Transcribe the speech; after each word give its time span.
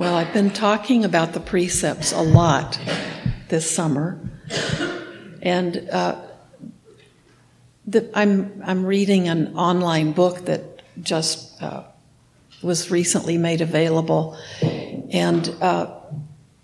Well, 0.00 0.16
I've 0.16 0.32
been 0.32 0.48
talking 0.48 1.04
about 1.04 1.34
the 1.34 1.40
precepts 1.40 2.12
a 2.12 2.22
lot 2.22 2.80
this 3.48 3.70
summer, 3.70 4.18
and 5.42 5.76
uh, 5.92 6.22
the, 7.86 8.10
I'm 8.14 8.62
I'm 8.64 8.86
reading 8.86 9.28
an 9.28 9.58
online 9.58 10.12
book 10.12 10.46
that 10.46 10.80
just 11.02 11.62
uh, 11.62 11.82
was 12.62 12.90
recently 12.90 13.36
made 13.36 13.60
available, 13.60 14.38
and 14.62 15.46
uh, 15.60 15.94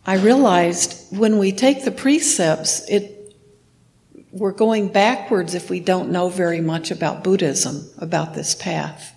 I 0.06 0.16
realized 0.16 1.14
when 1.14 1.36
we 1.36 1.52
take 1.52 1.84
the 1.84 1.90
precepts, 1.90 2.88
it 2.88 3.36
we're 4.32 4.52
going 4.52 4.88
backwards 4.88 5.54
if 5.54 5.68
we 5.68 5.80
don't 5.80 6.10
know 6.10 6.30
very 6.30 6.62
much 6.62 6.90
about 6.90 7.22
Buddhism, 7.22 7.86
about 7.98 8.32
this 8.32 8.54
path. 8.54 9.14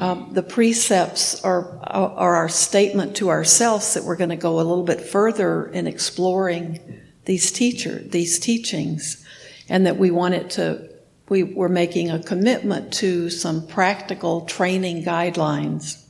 Um, 0.00 0.30
the 0.32 0.42
precepts 0.42 1.44
are, 1.44 1.78
are 1.84 2.34
our 2.34 2.48
statement 2.48 3.16
to 3.16 3.28
ourselves 3.28 3.92
that 3.92 4.02
we're 4.02 4.16
going 4.16 4.30
to 4.30 4.36
go 4.36 4.54
a 4.54 4.62
little 4.64 4.82
bit 4.82 5.02
further 5.02 5.66
in 5.66 5.86
exploring 5.86 6.80
these 7.26 7.52
teacher, 7.52 7.98
these 7.98 8.38
teachings, 8.38 9.22
and 9.68 9.84
that 9.84 9.98
we 9.98 10.10
want 10.10 10.32
it 10.32 10.48
to, 10.52 10.88
we, 11.28 11.42
we're 11.42 11.68
making 11.68 12.10
a 12.10 12.18
commitment 12.22 12.94
to 12.94 13.28
some 13.28 13.66
practical 13.66 14.46
training 14.46 15.04
guidelines. 15.04 16.02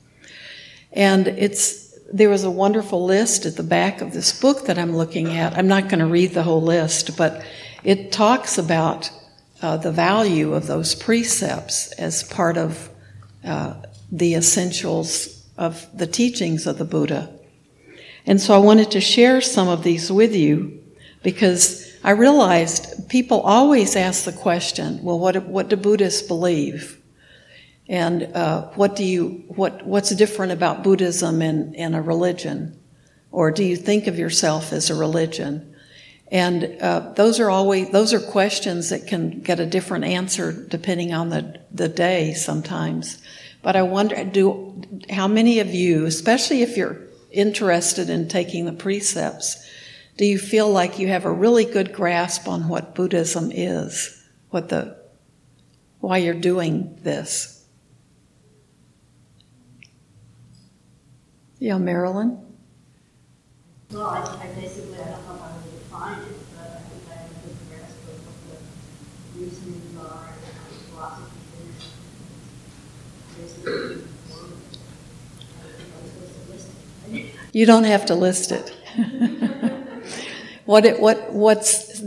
And 0.93 1.27
it's, 1.27 1.99
there 2.13 2.30
was 2.30 2.45
a 2.45 2.51
wonderful 2.51 3.05
list 3.05 3.45
at 3.45 3.57
the 3.57 3.65
back 3.65 4.02
of 4.02 4.13
this 4.13 4.41
book 4.41 4.66
that 4.66 4.79
I'm 4.79 4.97
looking 4.97 5.37
at. 5.37 5.59
I'm 5.59 5.69
not 5.69 5.88
going 5.88 5.99
to 5.99 6.07
read 6.07 6.30
the 6.30 6.45
whole 6.45 6.63
list, 6.63 7.16
but 7.16 7.45
it 7.83 8.13
talks 8.13 8.57
about 8.57 9.11
uh, 9.63 9.79
the 9.79 9.91
value 9.91 10.55
of 10.55 10.69
those 10.69 10.95
precepts 10.95 11.91
as 11.95 12.23
part 12.23 12.57
of 12.57 12.88
uh, 13.45 13.75
the 14.11 14.35
essentials 14.35 15.47
of 15.57 15.87
the 15.97 16.07
teachings 16.07 16.67
of 16.67 16.79
the 16.79 16.85
Buddha. 16.85 17.33
And 18.27 18.41
so 18.41 18.55
I 18.55 18.59
wanted 18.59 18.91
to 18.93 19.01
share 19.01 19.41
some 19.41 19.69
of 19.69 19.83
these 19.83 20.11
with 20.11 20.35
you 20.35 20.83
because 21.23 21.91
I 22.02 22.13
realized 22.13 23.09
people 23.09 23.41
always 23.41 23.96
ask 23.96 24.24
the 24.24 24.33
question, 24.33 25.02
well, 25.02 25.18
what, 25.18 25.45
what 25.46 25.68
do 25.68 25.77
Buddhists 25.77 26.23
believe? 26.23 27.01
And 27.88 28.24
uh, 28.35 28.68
what 28.77 28.95
do 28.95 29.05
you, 29.05 29.45
what, 29.49 29.85
what's 29.85 30.15
different 30.15 30.52
about 30.52 30.85
Buddhism 30.85 31.43
and, 31.43 31.74
and 31.77 31.95
a 31.96 32.01
religion? 32.01 32.79
Or 33.33 33.51
do 33.51 33.65
you 33.65 33.77
think 33.77 34.07
of 34.07 34.18
yourself 34.18 34.73
as 34.73 34.91
a 34.91 34.95
religion? 34.95 35.70
And 36.31 36.79
uh, 36.81 37.13
those 37.17 37.41
are 37.41 37.51
always 37.51 37.91
those 37.91 38.13
are 38.13 38.21
questions 38.21 38.91
that 38.91 39.09
can 39.09 39.41
get 39.41 39.59
a 39.59 39.67
different 39.67 40.05
answer 40.05 40.53
depending 40.53 41.13
on 41.13 41.31
the 41.31 41.61
the 41.73 41.89
day 41.89 42.35
sometimes. 42.35 43.19
But 43.63 43.77
I 43.77 43.83
wonder, 43.83 44.25
do 44.25 44.83
how 45.11 45.29
many 45.29 45.59
of 45.59 45.75
you, 45.75 46.07
especially 46.07 46.63
if 46.63 46.77
you're 46.77 46.99
interested 47.31 48.09
in 48.09 48.29
taking 48.29 48.65
the 48.65 48.73
precepts, 48.73 49.67
do 50.17 50.25
you 50.25 50.39
feel 50.39 50.71
like 50.71 50.99
you 50.99 51.09
have 51.09 51.25
a 51.25 51.33
really 51.33 51.65
good 51.65 51.93
grasp 51.93 52.49
on 52.49 52.69
what 52.69 52.95
Buddhism 52.95 53.51
is, 53.53 54.25
what 54.51 54.69
the 54.69 54.97
why 56.01 56.19
you're 56.19 56.35
doing 56.35 56.99
this? 57.03 57.65
Yeah, 61.59 61.77
Marilyn. 61.77 62.39
Well, 63.91 64.06
I, 64.06 64.21
I 64.21 64.47
basically 64.59 64.99
I 64.99 65.11
don't 65.11 65.27
know 65.27 65.37
how 65.37 65.49
to 65.49 65.80
it, 66.09 66.37
but 66.56 66.66
I 66.66 66.78
think 66.81 67.03
I 67.09 67.15
have 67.15 67.31
a 67.31 67.34
good 67.44 67.56
grasp 67.69 67.97
of 68.09 68.19
what 68.26 68.60
the 69.34 69.41
reasonings 69.41 69.97
are 69.98 70.28
and 70.32 70.44
how 70.97 71.10
the 71.16 71.26
philosophy 71.26 71.44
is. 71.69 71.88
Basically, 73.37 74.10
you 77.53 77.66
don't 77.66 77.84
have 77.84 78.06
to 78.06 78.15
list 78.15 78.53
it. 78.53 78.75
what 80.65 80.84
it, 80.84 81.00
what 81.00 81.32
what's 81.32 82.00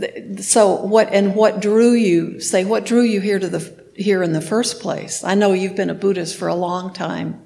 so 0.48 0.76
what 0.76 1.10
and 1.12 1.36
what 1.36 1.60
drew 1.60 1.92
you 1.92 2.40
say 2.40 2.64
what 2.66 2.86
drew 2.86 3.02
you 3.02 3.20
here 3.20 3.40
to 3.40 3.50
the 3.50 3.84
here 3.96 4.24
in 4.24 4.34
the 4.34 4.42
first 4.42 4.80
place? 4.82 5.24
I 5.24 5.36
know 5.36 5.54
you've 5.54 5.76
been 5.76 5.90
a 5.90 5.96
Buddhist 5.96 6.36
for 6.38 6.48
a 6.48 6.56
long 6.56 6.94
time. 6.94 7.42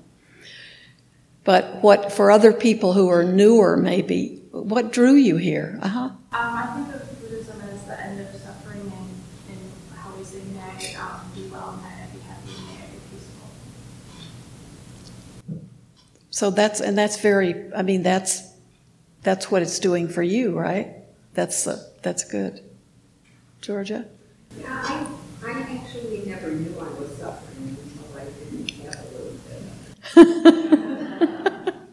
But 1.44 1.82
what 1.82 2.12
for 2.12 2.30
other 2.30 2.52
people 2.52 2.92
who 2.92 3.08
are 3.08 3.24
newer, 3.24 3.78
maybe, 3.78 4.44
what 4.52 4.92
drew 4.92 5.14
you 5.14 5.38
here? 5.38 5.80
Uh 5.82 5.88
huh. 5.88 6.10
Um, 6.34 6.58
I 6.58 6.66
think 6.76 6.94
of 6.94 7.22
Buddhism 7.22 7.62
as 7.62 7.84
the 7.84 8.00
end 8.04 8.20
of 8.20 8.28
suffering 8.36 8.82
and, 8.82 9.22
and 9.50 9.72
how 9.96 10.12
we 10.14 10.24
say 10.26 10.42
may 10.54 10.96
um, 10.96 11.22
do 11.34 11.50
well, 11.50 11.80
may 11.82 12.04
I 12.04 12.08
be 12.14 12.20
happy, 12.20 12.52
may 12.68 12.84
I 12.84 12.88
be 12.92 13.00
peaceful. 13.12 13.48
So 16.30 16.50
that's 16.50 16.82
and 16.82 16.98
that's 16.98 17.18
very. 17.22 17.72
I 17.74 17.82
mean, 17.82 18.04
that's 18.04 18.44
that's 19.24 19.50
what 19.50 19.62
it's 19.62 19.80
doing 19.80 20.10
for 20.10 20.22
you, 20.22 20.58
right? 20.58 20.96
That's 21.34 21.66
uh, 21.66 21.82
that's 22.02 22.26
good. 22.26 22.62
Georgia. 23.62 24.06
Yeah, 24.60 24.84
I, 24.84 25.08
I 25.46 25.52
actually 25.62 26.24
never 26.26 26.52
knew 26.52 26.78
I 26.78 26.90
was 26.90 27.16
suffering 27.18 27.78
until 27.82 28.18
I 28.18 28.26
didn't 28.26 28.70
have 28.82 29.06
a 29.06 29.08
little 29.16 29.38
bit. 30.26 30.54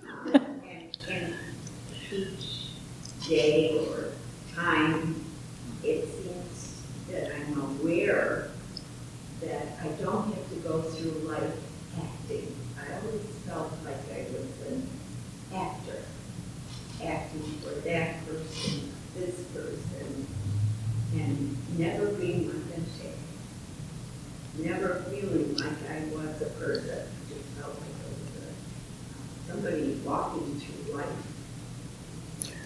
day 3.28 3.93
time, 4.64 5.22
it 5.82 6.08
seems 6.08 6.82
that 7.10 7.30
I'm 7.34 7.60
aware 7.60 8.48
that 9.42 9.66
I 9.82 9.88
don't 10.02 10.32
have 10.32 10.48
to 10.50 10.56
go 10.66 10.80
through 10.80 11.28
life 11.28 11.54
acting. 11.98 12.56
I 12.80 12.94
always 12.96 13.26
felt 13.46 13.72
like 13.84 14.00
I 14.10 14.24
was 14.32 14.72
an 14.72 14.88
actor, 15.54 16.02
acting 17.04 17.42
for 17.62 17.74
that 17.80 18.26
person, 18.26 18.92
this 19.14 19.38
person, 19.52 20.26
and 21.12 21.78
never 21.78 22.06
being 22.12 22.48
authentic, 22.48 23.18
never 24.58 25.04
feeling 25.10 25.56
like 25.58 25.90
I 25.90 26.04
was 26.06 26.40
a 26.40 26.50
person. 26.58 27.06
I 27.06 27.34
just 27.34 27.44
felt 27.60 27.74
like 27.74 27.90
I 28.00 28.08
was 28.08 28.40
a, 28.40 29.52
somebody 29.52 30.00
walking 30.04 30.58
through 30.58 30.94
life 30.96 31.34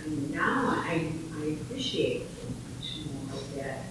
and 0.09 0.31
now 0.31 0.75
I, 0.87 1.13
I 1.37 1.45
appreciate 1.61 2.27
so 2.41 2.49
much 2.49 3.07
more 3.07 3.35
of 3.35 3.55
that. 3.57 3.85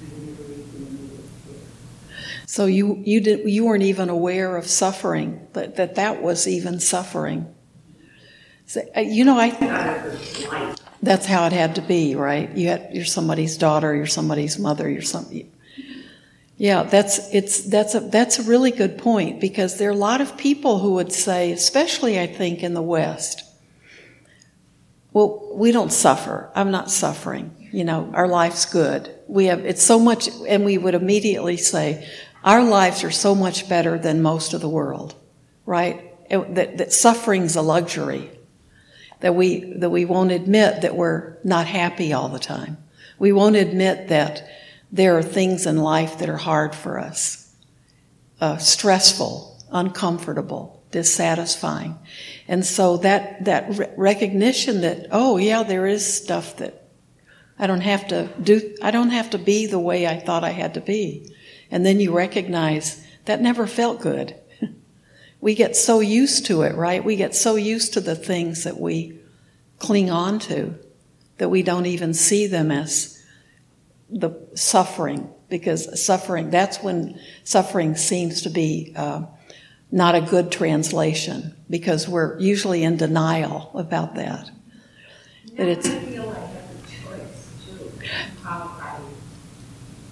I 0.00 0.04
never 0.04 0.42
even 0.42 0.96
knew 0.96 1.18
it 1.18 2.41
So 2.52 2.66
you 2.66 3.00
you 3.06 3.22
did 3.22 3.48
you 3.48 3.64
weren't 3.64 3.82
even 3.82 4.10
aware 4.10 4.58
of 4.58 4.66
suffering 4.66 5.48
that 5.54 5.76
that, 5.76 5.94
that 5.94 6.22
was 6.22 6.46
even 6.46 6.80
suffering. 6.80 7.46
So, 8.66 8.82
uh, 8.94 9.00
you 9.00 9.24
know, 9.24 9.38
I 9.38 10.76
that's 11.02 11.24
how 11.24 11.46
it 11.46 11.54
had 11.54 11.76
to 11.76 11.80
be, 11.80 12.14
right? 12.14 12.54
You 12.54 12.68
had 12.68 12.90
you're 12.92 13.06
somebody's 13.06 13.56
daughter, 13.56 13.94
you're 13.94 14.04
somebody's 14.04 14.58
mother, 14.58 14.86
you're 14.86 15.00
some. 15.00 15.30
Yeah, 16.58 16.82
that's 16.82 17.32
it's 17.32 17.62
that's 17.62 17.94
a 17.94 18.00
that's 18.00 18.38
a 18.38 18.42
really 18.42 18.70
good 18.70 18.98
point 18.98 19.40
because 19.40 19.78
there 19.78 19.88
are 19.88 19.94
a 19.94 20.04
lot 20.10 20.20
of 20.20 20.36
people 20.36 20.78
who 20.78 20.92
would 20.96 21.10
say, 21.10 21.52
especially 21.52 22.20
I 22.20 22.26
think 22.26 22.62
in 22.62 22.74
the 22.74 22.82
West, 22.82 23.44
well, 25.14 25.52
we 25.54 25.72
don't 25.72 25.90
suffer. 25.90 26.50
I'm 26.54 26.70
not 26.70 26.90
suffering. 26.90 27.68
You 27.72 27.84
know, 27.84 28.10
our 28.12 28.28
life's 28.28 28.66
good. 28.66 29.14
We 29.26 29.46
have, 29.46 29.64
it's 29.64 29.82
so 29.82 29.98
much, 29.98 30.28
and 30.46 30.66
we 30.66 30.76
would 30.76 30.94
immediately 30.94 31.56
say, 31.56 32.06
our 32.44 32.62
lives 32.62 33.04
are 33.04 33.10
so 33.10 33.34
much 33.34 33.68
better 33.68 33.98
than 33.98 34.22
most 34.22 34.52
of 34.52 34.60
the 34.60 34.68
world, 34.68 35.14
right? 35.66 36.12
It, 36.28 36.54
that, 36.54 36.78
that 36.78 36.92
suffering's 36.92 37.56
a 37.56 37.62
luxury. 37.62 38.30
That 39.20 39.36
we, 39.36 39.72
that 39.74 39.90
we 39.90 40.04
won't 40.04 40.32
admit 40.32 40.82
that 40.82 40.96
we're 40.96 41.36
not 41.44 41.66
happy 41.66 42.12
all 42.12 42.28
the 42.28 42.40
time. 42.40 42.78
We 43.20 43.32
won't 43.32 43.54
admit 43.54 44.08
that 44.08 44.48
there 44.90 45.16
are 45.16 45.22
things 45.22 45.64
in 45.64 45.76
life 45.76 46.18
that 46.18 46.28
are 46.28 46.36
hard 46.36 46.74
for 46.74 46.98
us, 46.98 47.54
uh, 48.40 48.56
stressful, 48.56 49.62
uncomfortable, 49.70 50.82
dissatisfying. 50.90 51.98
And 52.48 52.66
so 52.66 52.96
that, 52.98 53.44
that 53.44 53.78
re- 53.78 53.88
recognition 53.96 54.80
that, 54.82 55.06
oh 55.12 55.36
yeah, 55.36 55.62
there 55.62 55.86
is 55.86 56.04
stuff 56.04 56.56
that 56.56 56.88
I 57.58 57.68
don't 57.68 57.80
have 57.80 58.08
to 58.08 58.28
do, 58.42 58.76
I 58.82 58.90
don't 58.90 59.10
have 59.10 59.30
to 59.30 59.38
be 59.38 59.66
the 59.66 59.78
way 59.78 60.06
I 60.06 60.18
thought 60.18 60.42
I 60.42 60.50
had 60.50 60.74
to 60.74 60.80
be. 60.80 61.32
And 61.72 61.84
then 61.86 61.98
you 61.98 62.14
recognize 62.14 63.04
that 63.24 63.40
never 63.40 63.66
felt 63.66 64.00
good. 64.00 64.36
we 65.40 65.54
get 65.54 65.74
so 65.74 66.00
used 66.00 66.46
to 66.46 66.62
it, 66.62 66.76
right? 66.76 67.02
We 67.02 67.16
get 67.16 67.34
so 67.34 67.56
used 67.56 67.94
to 67.94 68.00
the 68.00 68.14
things 68.14 68.64
that 68.64 68.78
we 68.78 69.18
cling 69.78 70.10
on 70.10 70.38
to 70.40 70.74
that 71.38 71.48
we 71.48 71.62
don't 71.62 71.86
even 71.86 72.12
see 72.12 72.46
them 72.46 72.70
as 72.70 73.20
the 74.10 74.30
suffering 74.54 75.30
because 75.48 76.04
suffering, 76.04 76.50
that's 76.50 76.82
when 76.82 77.18
suffering 77.42 77.96
seems 77.96 78.42
to 78.42 78.50
be, 78.50 78.92
uh, 78.94 79.22
not 79.90 80.14
a 80.14 80.20
good 80.20 80.52
translation 80.52 81.54
because 81.68 82.08
we're 82.08 82.38
usually 82.38 82.82
in 82.82 82.96
denial 82.96 83.70
about 83.74 84.14
that. 84.14 84.50
that 85.56 85.68
it's, 85.68 85.88
I 85.88 85.98
feel 86.00 86.30
I 86.30 86.34
have 86.34 87.14
a 87.14 87.18
choice 87.18 87.50
too 87.66 87.92
how 88.42 88.98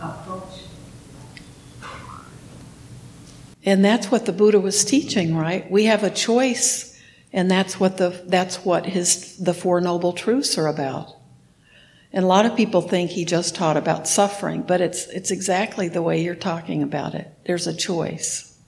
I 0.01 0.11
approach. 0.11 0.65
And 3.65 3.85
that's 3.85 4.11
what 4.11 4.27
the 4.27 4.33
Buddha 4.33 4.59
was 4.61 4.85
teaching, 4.85 5.37
right? 5.37 5.71
We 5.71 5.85
have 5.85 6.03
a 6.03 6.11
choice 6.11 6.91
And 7.33 7.51
that's 7.51 7.79
what 7.79 7.97
the 7.97 8.23
that's 8.27 8.65
what 8.65 8.87
his 8.87 9.37
the 9.37 9.55
four 9.55 9.81
noble 9.81 10.13
truths 10.13 10.59
are 10.59 10.67
about. 10.67 11.15
And 12.13 12.25
a 12.25 12.29
lot 12.29 12.45
of 12.45 12.57
people 12.57 12.83
think 12.83 13.11
he 13.11 13.25
just 13.25 13.55
taught 13.55 13.77
about 13.77 14.09
suffering, 14.09 14.63
but 14.63 14.81
it's 14.81 15.07
it's 15.07 15.31
exactly 15.31 15.89
the 15.89 16.03
way 16.03 16.23
you're 16.23 16.35
talking 16.35 16.83
about 16.83 17.15
it. 17.15 17.33
There's 17.47 17.69
a 17.69 17.77
choice. 17.77 18.59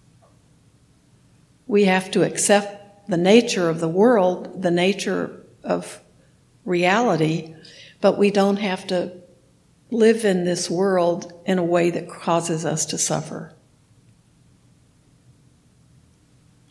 We 1.66 1.84
have 1.84 2.10
to 2.12 2.22
accept 2.22 3.08
the 3.08 3.16
nature 3.16 3.68
of 3.68 3.80
the 3.80 3.88
world, 3.88 4.62
the 4.62 4.70
nature 4.70 5.44
of 5.64 6.00
reality, 6.64 7.54
but 8.00 8.18
we 8.18 8.30
don't 8.30 8.58
have 8.58 8.86
to 8.88 9.12
live 9.90 10.24
in 10.24 10.44
this 10.44 10.70
world 10.70 11.32
in 11.46 11.58
a 11.58 11.64
way 11.64 11.90
that 11.90 12.08
causes 12.08 12.64
us 12.64 12.86
to 12.86 12.98
suffer. 12.98 13.52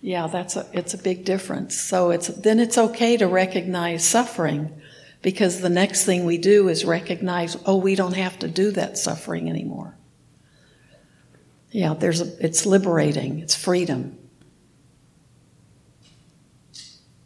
Yeah, 0.01 0.25
that's 0.27 0.55
a, 0.55 0.67
it's 0.73 0.95
a 0.95 0.97
big 0.97 1.25
difference. 1.25 1.79
So 1.79 2.09
it's, 2.09 2.27
then 2.27 2.59
it's 2.59 2.77
okay 2.77 3.17
to 3.17 3.27
recognize 3.27 4.03
suffering 4.03 4.81
because 5.21 5.61
the 5.61 5.69
next 5.69 6.05
thing 6.05 6.25
we 6.25 6.39
do 6.39 6.67
is 6.67 6.83
recognize, 6.83 7.55
oh, 7.67 7.77
we 7.77 7.93
don't 7.93 8.15
have 8.15 8.39
to 8.39 8.47
do 8.47 8.71
that 8.71 8.97
suffering 8.97 9.47
anymore. 9.47 9.95
Yeah, 11.69 11.93
there's 11.93 12.19
a, 12.19 12.45
it's 12.45 12.65
liberating, 12.65 13.39
it's 13.39 13.55
freedom. 13.55 14.17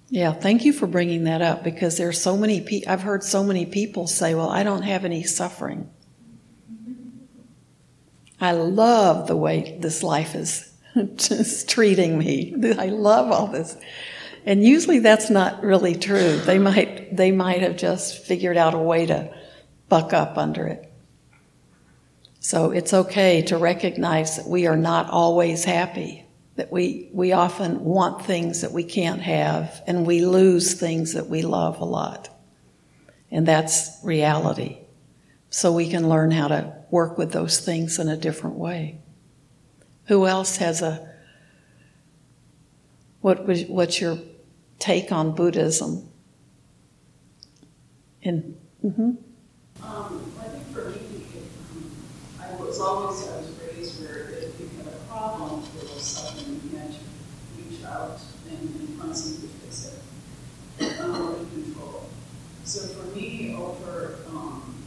Yeah, 0.10 0.34
thank 0.34 0.66
you 0.66 0.74
for 0.74 0.86
bringing 0.86 1.24
that 1.24 1.42
up 1.42 1.64
because 1.64 1.98
there's 1.98 2.22
so 2.22 2.38
many 2.38 2.86
I've 2.86 3.02
heard 3.02 3.24
so 3.24 3.44
many 3.44 3.66
people 3.66 4.06
say, 4.06 4.36
well, 4.36 4.50
I 4.50 4.64
don't 4.64 4.84
have 4.84 5.04
any 5.04 5.24
suffering. 5.24 5.90
I 8.40 8.52
love 8.52 9.28
the 9.28 9.36
way 9.36 9.78
this 9.80 10.04
life 10.04 10.36
is 10.36 10.75
just 11.16 11.70
treating 11.70 12.18
me. 12.18 12.56
I 12.78 12.88
love 12.88 13.32
all 13.32 13.48
this. 13.48 13.76
And 14.46 14.64
usually 14.64 15.00
that's 15.00 15.30
not 15.30 15.64
really 15.64 15.96
true. 15.96 16.38
They 16.38 16.60
might, 16.60 17.16
they 17.16 17.32
might 17.32 17.62
have 17.62 17.78
just 17.78 18.26
figured 18.26 18.58
out 18.58 18.74
a 18.74 18.80
way 18.80 19.08
to 19.08 19.34
buck 19.90 20.14
up 20.14 20.38
under 20.38 20.68
it. 20.68 20.92
So 22.40 22.70
it's 22.70 22.94
okay 22.94 23.42
to 23.44 23.58
recognize 23.58 24.38
that 24.38 24.48
we 24.48 24.68
are 24.68 24.78
not 24.78 25.10
always 25.10 25.66
happy, 25.66 26.26
that 26.58 26.72
we, 26.72 27.10
we 27.12 27.32
often 27.32 27.84
want 27.84 28.24
things 28.24 28.62
that 28.62 28.72
we 28.72 28.84
can't 28.84 29.22
have, 29.22 29.82
and 29.88 30.06
we 30.06 30.24
lose 30.24 30.76
things 30.76 31.14
that 31.14 31.28
we 31.28 31.42
love 31.42 31.80
a 31.80 31.86
lot. 31.86 32.30
And 33.32 33.48
that's 33.48 33.98
reality. 34.04 34.78
So 35.50 35.72
we 35.72 35.90
can 35.90 36.08
learn 36.08 36.30
how 36.30 36.50
to 36.50 36.76
work 36.92 37.18
with 37.18 37.32
those 37.32 37.60
things 37.60 37.98
in 37.98 38.10
a 38.10 38.18
different 38.18 38.58
way. 38.58 39.00
Who 40.08 40.28
else 40.28 40.58
has 40.58 40.82
a 40.82 41.10
what 43.22 43.48
was 43.48 43.64
what's 43.66 44.00
your 44.00 44.20
take 44.78 45.12
on 45.12 45.34
Buddhism? 45.34 46.08
In 48.22 48.56
mm-hmm. 48.86 49.02
um, 49.84 50.32
I 50.40 50.44
think 50.44 50.68
for 50.72 50.90
me, 50.90 51.26
I 52.40 52.54
was 52.62 52.80
always 52.80 53.28
I 53.28 53.38
was 53.38 53.50
raised 53.66 54.00
where 54.00 54.30
if 54.30 54.60
you 54.60 54.70
had 54.78 54.94
a 54.94 54.98
problem 55.10 55.62
with 55.62 56.00
something, 56.00 56.62
you 56.70 56.78
had 56.78 56.92
to 56.92 57.00
reach 57.58 57.84
out 57.84 58.20
and, 58.48 58.60
and 58.60 59.00
find 59.00 59.18
something 59.18 59.50
to 59.50 59.56
fix 59.56 60.00
it, 60.78 60.98
control. 60.98 62.10
So 62.64 62.88
for 62.90 63.16
me, 63.16 63.56
over 63.56 64.18
um, 64.30 64.86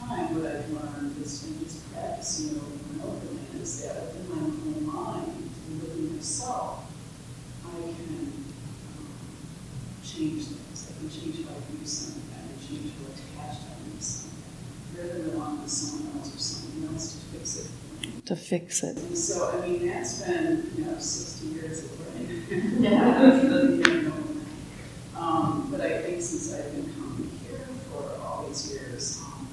time, 0.00 0.34
what 0.34 0.50
I've 0.50 0.68
learned 0.70 1.22
is 1.22 1.46
just 1.62 1.92
practicing 1.92 2.56
over 2.56 2.72
and 2.92 3.02
over 3.02 3.41
is 3.62 3.82
that 3.82 4.14
in 4.16 4.28
my 4.28 4.42
own 4.42 4.84
mind, 4.84 5.50
within 5.80 6.16
myself, 6.16 6.84
I 7.64 7.80
can 7.80 8.32
um, 8.88 9.06
change 10.02 10.46
things. 10.46 10.90
I 10.90 10.98
can 10.98 11.08
change 11.08 11.46
how 11.46 11.54
I 11.54 11.60
view 11.70 11.86
something. 11.86 12.22
I 12.34 12.34
can 12.48 12.58
change 12.58 12.92
how 12.98 13.06
attached 13.12 13.62
I 13.62 13.72
am 13.86 13.96
to 13.96 14.04
something, 14.04 14.42
rather 14.96 15.12
than 15.12 15.30
rely 15.30 15.46
on 15.46 15.68
someone 15.68 16.18
else 16.18 16.34
or 16.34 16.38
something 16.38 16.88
else 16.92 17.14
to 17.14 17.38
fix 17.38 17.56
it. 17.64 17.70
To 18.26 18.36
fix 18.36 18.82
it. 18.82 18.96
And 18.96 19.16
so, 19.16 19.50
I 19.56 19.66
mean, 19.66 19.86
that's 19.86 20.22
been, 20.22 20.72
you 20.76 20.84
know, 20.84 20.98
60 20.98 21.46
years 21.46 21.84
of 21.84 21.90
learning. 22.00 22.82
yeah. 22.82 24.10
um, 25.16 25.68
but 25.70 25.80
I 25.80 26.02
think 26.02 26.20
since 26.20 26.52
I've 26.52 26.72
been 26.72 26.92
coming 26.94 27.30
here 27.46 27.66
for 27.90 28.20
all 28.24 28.46
these 28.48 28.72
years, 28.72 29.22
um, 29.22 29.48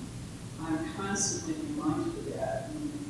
I'm 0.62 0.94
constantly 0.94 1.56
reminded 1.76 2.18
of 2.18 2.34
that 2.36 2.70
when 2.70 3.09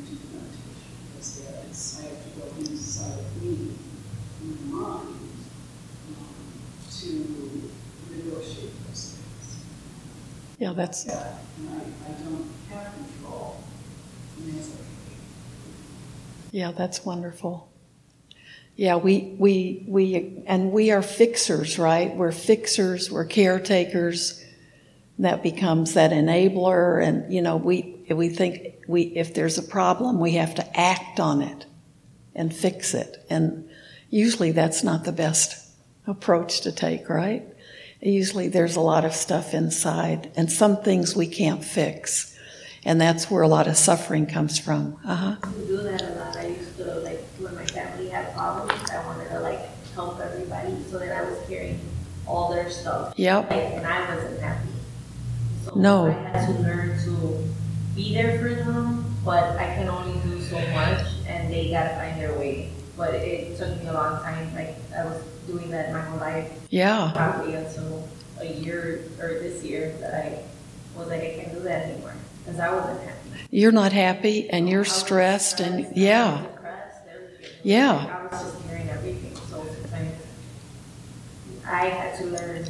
we 1.20 1.26
do 1.26 1.42
meditation, 1.42 1.42
because 1.42 1.42
that 1.42 1.66
is, 1.70 2.00
I 2.00 2.08
have 2.08 2.24
to 2.24 2.30
go 2.40 2.72
inside 2.72 3.20
of 3.20 3.44
me, 3.44 3.76
in 4.42 4.72
my 4.72 4.80
mind, 4.80 5.08
um, 6.18 6.36
to 6.92 7.10
negotiate 8.16 8.88
those 8.88 9.18
things. 9.18 9.56
Yeah, 10.60 10.74
that's. 10.74 11.06
Yeah, 11.06 11.38
and 11.58 11.70
I, 11.70 12.10
I 12.10 12.12
don't 12.24 12.48
have 12.70 12.94
control. 12.94 13.64
Yeah, 16.52 16.72
that's 16.72 17.06
wonderful. 17.06 17.70
Yeah, 18.76 18.96
we, 18.96 19.36
we, 19.38 19.84
we, 19.88 20.44
and 20.48 20.72
we 20.72 20.92
are 20.92 21.02
fixers, 21.02 21.78
right? 21.78 22.16
We're 22.16 22.32
fixers, 22.32 23.12
we're 23.12 23.26
caretakers, 23.26 24.44
that 25.20 25.44
becomes 25.44 25.94
that 25.96 26.12
enabler 26.12 27.06
and 27.06 27.32
you 27.32 27.42
know 27.42 27.58
we 27.58 27.99
we 28.18 28.30
think 28.30 28.76
we 28.88 29.04
if 29.04 29.34
there's 29.34 29.58
a 29.58 29.64
problem 29.64 30.20
we 30.20 30.34
have 30.34 30.56
to 30.56 30.80
act 30.80 31.20
on 31.20 31.42
it 31.42 31.66
and 32.36 32.54
fix 32.54 32.94
it. 32.94 33.26
And 33.30 33.70
usually 34.10 34.52
that's 34.52 34.84
not 34.84 35.04
the 35.04 35.12
best 35.12 35.68
approach 36.08 36.62
to 36.62 36.72
take 36.72 37.10
right? 37.10 37.46
Usually 38.02 38.48
there's 38.48 38.76
a 38.76 38.82
lot 38.82 39.06
of 39.06 39.14
stuff 39.14 39.54
inside 39.54 40.32
and 40.36 40.52
some 40.52 40.82
things 40.82 41.16
we 41.16 41.28
can't 41.28 41.64
fix. 41.64 42.36
And 42.86 43.00
that's 43.00 43.30
where 43.30 43.44
a 43.44 43.48
lot 43.48 43.68
of 43.68 43.76
suffering 43.76 44.26
comes 44.26 44.58
from. 44.58 44.98
Uh-huh. 45.06 45.36
To 45.36 45.68
do 45.68 45.78
that 45.78 46.02
a 46.02 46.16
lot. 46.16 46.38
I 46.38 46.48
used 46.48 46.78
to 46.78 46.86
like 47.02 47.20
when 47.40 47.54
my 47.56 47.66
family 47.66 48.10
had 48.10 48.34
problems 48.34 48.90
i 48.90 49.06
wanted 49.06 49.30
to 49.30 49.40
like 49.42 49.60
help 49.94 50.20
everybody 50.20 50.76
so 50.90 51.00
that 51.00 51.12
i 51.12 51.30
was 51.30 51.38
carrying 51.48 51.80
all 52.30 52.52
their 52.52 52.70
stuff. 52.70 53.14
Yep. 53.18 53.50
Like, 53.50 53.60
and 53.60 53.88
i 53.88 54.16
wasn't 54.16 54.40
happy. 54.40 54.70
So 55.66 55.74
no. 55.76 56.08
I 56.08 56.12
had 56.12 56.46
to 56.46 56.62
learn 56.62 57.04
to 57.04 57.50
be 57.96 58.14
there 58.14 58.40
for 58.40 58.54
them, 58.64 59.06
but 59.26 59.58
I 59.58 59.66
can 59.76 59.88
only 59.88 60.20
do 60.22 60.42
so 60.42 60.56
much, 60.74 61.06
and 61.28 61.52
they 61.52 61.70
gotta 61.72 61.96
find 61.96 62.20
their 62.20 62.38
way. 62.38 62.72
But 62.98 63.14
it 63.14 63.58
took 63.58 63.82
me 63.82 63.88
a 63.88 63.94
long 63.94 64.22
time. 64.22 64.54
Like 64.56 64.76
I 64.96 65.06
was 65.06 65.24
doing 65.48 65.70
that 65.72 65.94
my 65.94 66.02
whole 66.02 66.20
life. 66.20 66.52
Yeah. 66.70 67.12
Probably 67.16 67.56
until 67.56 68.08
a 68.40 68.46
year 68.46 69.04
or 69.20 69.28
this 69.28 69.64
year 69.64 69.96
that 70.00 70.14
I 70.14 70.44
was 70.98 71.08
like, 71.08 71.22
I 71.22 71.34
can't 71.36 71.54
do 71.54 71.60
that 71.62 71.86
anymore 71.86 72.14
because 72.44 72.60
I 72.60 72.74
wasn't 72.74 73.02
happy. 73.02 73.16
You're 73.52 73.72
not 73.72 73.94
happy, 73.94 74.50
and 74.50 74.70
you're 74.70 74.86
stressed, 74.86 75.58
stressed, 75.58 75.60
and 75.60 75.98
yeah. 75.98 76.46
Yeah. 77.64 77.94
I 78.32 78.36
was 78.36 78.54
just 78.54 78.68
carrying 78.68 78.90
everything. 78.90 79.36
So 79.50 79.66
I 81.68 81.86
had 81.86 82.18
to 82.20 82.26
learn 82.26 82.66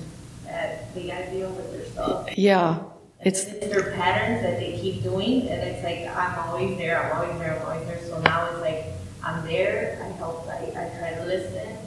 that 0.45 0.93
they 0.93 1.07
gotta 1.07 1.29
deal 1.31 1.49
with 1.51 1.71
their 1.71 1.85
stuff. 1.85 2.37
Yeah. 2.37 2.79
It's, 3.21 3.43
it's 3.43 3.67
their 3.67 3.91
patterns 3.91 4.41
that 4.43 4.59
they 4.59 4.79
keep 4.79 5.03
doing, 5.03 5.49
and 5.49 5.61
it's 5.61 5.83
like 5.83 6.07
I'm 6.15 6.39
always 6.47 6.77
there, 6.77 7.03
I'm 7.03 7.17
always 7.17 7.37
there, 7.39 7.59
I'm 7.59 7.65
always 7.67 7.85
there. 7.85 7.99
So 8.07 8.21
now 8.21 8.49
it's 8.49 8.61
like 8.61 8.85
I'm 9.21 9.45
there, 9.45 9.99
I 10.01 10.07
help, 10.17 10.47
I, 10.47 10.67
I 10.67 10.97
try 10.97 11.15
to 11.15 11.25
listen, 11.25 11.77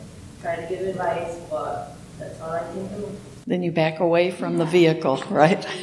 try 0.42 0.56
to 0.56 0.66
give 0.68 0.86
advice, 0.86 1.38
but 1.48 1.96
that's 2.18 2.38
all 2.40 2.50
I 2.50 2.60
can 2.72 2.86
do. 2.88 3.16
Then 3.46 3.62
you 3.62 3.72
back 3.72 4.00
away 4.00 4.30
from 4.30 4.58
the 4.58 4.66
vehicle, 4.66 5.24
right? 5.30 5.66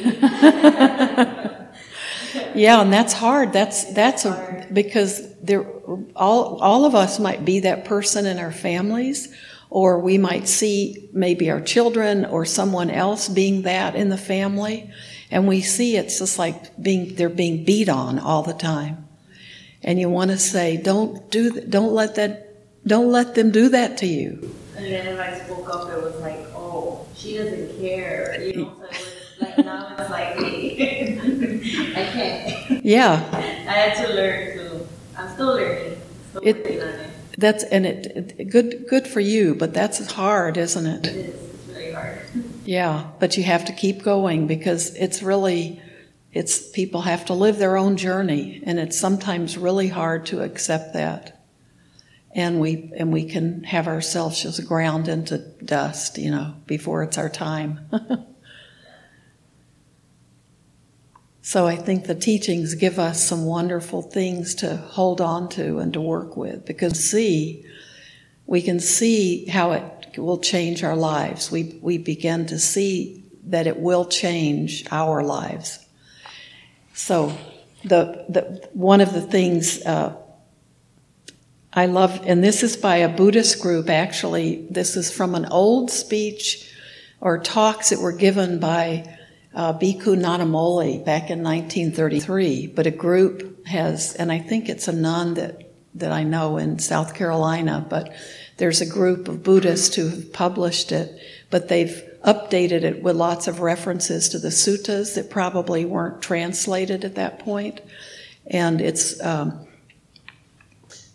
yeah, 2.54 2.80
and 2.80 2.92
that's 2.92 3.12
hard. 3.12 3.52
That's 3.52 3.92
that's 3.92 4.24
a 4.24 4.68
because 4.72 5.34
there 5.38 5.66
all 6.14 6.60
all 6.62 6.84
of 6.84 6.94
us 6.94 7.18
might 7.18 7.44
be 7.44 7.58
that 7.60 7.84
person 7.84 8.24
in 8.24 8.38
our 8.38 8.52
families 8.52 9.34
or 9.70 10.00
we 10.00 10.18
might 10.18 10.48
see 10.48 11.08
maybe 11.12 11.48
our 11.48 11.60
children 11.60 12.24
or 12.24 12.44
someone 12.44 12.90
else 12.90 13.28
being 13.28 13.62
that 13.62 13.94
in 13.94 14.08
the 14.08 14.18
family. 14.18 14.90
And 15.30 15.46
we 15.46 15.60
see 15.60 15.96
it's 15.96 16.18
just 16.18 16.38
like 16.38 16.82
being 16.82 17.14
they're 17.14 17.28
being 17.28 17.64
beat 17.64 17.88
on 17.88 18.18
all 18.18 18.42
the 18.42 18.52
time. 18.52 19.08
And 19.82 19.98
you 19.98 20.10
want 20.10 20.32
to 20.32 20.38
say 20.38 20.76
don't 20.76 21.30
do 21.30 21.50
that, 21.50 21.70
don't 21.70 21.92
let 21.92 22.16
that 22.16 22.48
don't 22.84 23.12
let 23.12 23.36
them 23.36 23.52
do 23.52 23.68
that 23.68 23.98
to 23.98 24.06
you. 24.06 24.54
And 24.76 24.86
then 24.86 25.06
if 25.06 25.20
i 25.20 25.38
spoke 25.38 25.68
up 25.72 25.88
it 25.90 26.02
was 26.02 26.16
like 26.20 26.40
oh 26.54 27.06
she 27.14 27.38
doesn't 27.38 27.78
care. 27.78 28.42
You 28.42 28.52
know 28.56 28.76
so 28.92 29.46
like 29.46 29.58
now 29.58 29.94
it's 29.96 30.10
like 30.10 30.36
hey 30.36 31.18
i 31.96 32.04
can't. 32.12 32.84
Yeah. 32.84 33.28
I 33.32 33.72
had 33.72 34.04
to 34.04 34.12
learn 34.14 34.58
to 34.58 34.86
i'm 35.16 35.32
still 35.34 35.54
learning 35.54 36.00
still 36.30 36.42
it, 36.42 36.56
it 36.56 37.09
that's 37.40 37.64
and 37.64 37.86
it, 37.86 38.06
it, 38.38 38.50
good 38.50 38.86
good 38.88 39.06
for 39.06 39.20
you, 39.20 39.54
but 39.54 39.74
that's 39.74 40.12
hard, 40.12 40.56
isn't 40.56 40.86
it? 40.86 41.06
It 41.06 41.16
is. 41.16 41.34
It's 41.34 41.68
really 41.68 41.92
hard. 41.92 42.18
Yeah, 42.64 43.10
but 43.18 43.36
you 43.36 43.44
have 43.44 43.64
to 43.66 43.72
keep 43.72 44.02
going 44.02 44.46
because 44.46 44.94
it's 44.94 45.22
really 45.22 45.80
it's 46.32 46.70
people 46.70 47.02
have 47.02 47.24
to 47.26 47.34
live 47.34 47.58
their 47.58 47.76
own 47.76 47.96
journey 47.96 48.62
and 48.64 48.78
it's 48.78 48.98
sometimes 48.98 49.58
really 49.58 49.88
hard 49.88 50.26
to 50.26 50.42
accept 50.42 50.94
that. 50.94 51.42
and 52.32 52.60
we 52.60 52.92
and 52.96 53.12
we 53.12 53.24
can 53.24 53.64
have 53.64 53.88
ourselves 53.88 54.42
just 54.42 54.64
ground 54.66 55.08
into 55.08 55.38
dust, 55.64 56.18
you 56.18 56.30
know, 56.30 56.54
before 56.66 57.02
it's 57.02 57.18
our 57.18 57.28
time. 57.28 57.80
so 61.50 61.66
I 61.66 61.74
think 61.74 62.04
the 62.04 62.14
teachings 62.14 62.76
give 62.76 63.00
us 63.00 63.20
some 63.20 63.44
wonderful 63.44 64.02
things 64.02 64.54
to 64.62 64.76
hold 64.76 65.20
on 65.20 65.48
to 65.48 65.80
and 65.80 65.92
to 65.94 66.00
work 66.00 66.36
with 66.36 66.64
because 66.64 67.10
see 67.10 67.66
we 68.46 68.62
can 68.62 68.78
see 68.78 69.46
how 69.46 69.72
it 69.72 70.16
will 70.16 70.38
change 70.38 70.84
our 70.84 70.94
lives. 70.94 71.50
We 71.50 71.76
we 71.82 71.98
begin 71.98 72.46
to 72.46 72.58
see 72.60 73.24
that 73.46 73.66
it 73.66 73.80
will 73.80 74.04
change 74.04 74.84
our 74.92 75.24
lives. 75.24 75.84
So 76.94 77.36
the 77.82 78.26
the 78.28 78.68
one 78.72 79.00
of 79.00 79.12
the 79.12 79.20
things 79.20 79.84
uh, 79.84 80.14
I 81.72 81.86
love, 81.86 82.20
and 82.26 82.44
this 82.44 82.62
is 82.62 82.76
by 82.76 82.98
a 82.98 83.08
Buddhist 83.08 83.60
group 83.60 83.90
actually. 83.90 84.68
This 84.70 84.96
is 84.96 85.10
from 85.10 85.34
an 85.34 85.46
old 85.46 85.90
speech 85.90 86.72
or 87.20 87.38
talks 87.38 87.90
that 87.90 87.98
were 87.98 88.12
given 88.12 88.60
by 88.60 89.16
uh, 89.54 89.72
Bhikkhu 89.74 90.16
Nyanamoli 90.16 91.04
back 91.04 91.30
in 91.30 91.42
1933. 91.42 92.68
But 92.68 92.86
a 92.86 92.90
group 92.90 93.66
has, 93.66 94.14
and 94.14 94.30
I 94.30 94.38
think 94.38 94.68
it's 94.68 94.88
a 94.88 94.92
nun 94.92 95.34
that, 95.34 95.70
that 95.94 96.12
I 96.12 96.24
know 96.24 96.56
in 96.56 96.78
South 96.78 97.14
Carolina, 97.14 97.84
but 97.88 98.12
there's 98.56 98.80
a 98.80 98.86
group 98.86 99.28
of 99.28 99.42
Buddhists 99.42 99.94
who 99.94 100.08
have 100.08 100.32
published 100.32 100.92
it, 100.92 101.18
but 101.50 101.68
they've 101.68 102.02
updated 102.24 102.82
it 102.82 103.02
with 103.02 103.16
lots 103.16 103.48
of 103.48 103.60
references 103.60 104.28
to 104.28 104.38
the 104.38 104.48
suttas 104.48 105.14
that 105.14 105.30
probably 105.30 105.84
weren't 105.84 106.22
translated 106.22 107.04
at 107.04 107.14
that 107.14 107.38
point. 107.38 107.80
And 108.46 108.80
it's, 108.80 109.20
um, 109.24 109.66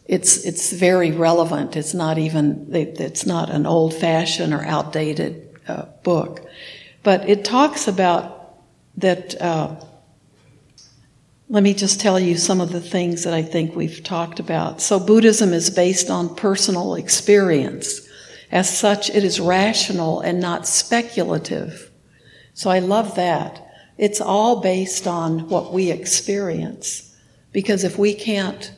it's 0.07 0.45
it's 0.45 0.71
very 0.71 1.11
relevant. 1.11 1.75
It's 1.75 1.93
not 1.93 2.17
even 2.17 2.67
it's 2.71 3.25
not 3.25 3.49
an 3.49 3.65
old 3.65 3.93
fashioned 3.93 4.53
or 4.53 4.63
outdated 4.63 5.59
uh, 5.67 5.85
book, 6.03 6.45
but 7.05 7.29
it 7.29 7.45
talks 7.45 7.87
about 7.87 8.57
that. 8.97 9.39
Uh, 9.39 9.75
let 11.47 11.61
me 11.61 11.75
just 11.75 12.01
tell 12.01 12.19
you 12.19 12.35
some 12.37 12.59
of 12.59 12.71
the 12.71 12.81
things 12.81 13.23
that 13.23 13.33
I 13.33 13.43
think 13.43 13.75
we've 13.75 14.03
talked 14.03 14.39
about. 14.39 14.81
So 14.81 14.99
Buddhism 14.99 15.53
is 15.53 15.69
based 15.69 16.09
on 16.09 16.35
personal 16.35 16.95
experience. 16.95 18.01
As 18.51 18.75
such, 18.75 19.11
it 19.11 19.23
is 19.23 19.39
rational 19.39 20.21
and 20.21 20.39
not 20.39 20.67
speculative. 20.67 21.91
So 22.55 22.71
I 22.71 22.79
love 22.79 23.13
that. 23.15 23.61
It's 23.99 24.19
all 24.19 24.61
based 24.61 25.05
on 25.05 25.47
what 25.47 25.71
we 25.71 25.91
experience. 25.91 27.15
Because 27.51 27.83
if 27.83 27.99
we 27.99 28.15
can't 28.15 28.73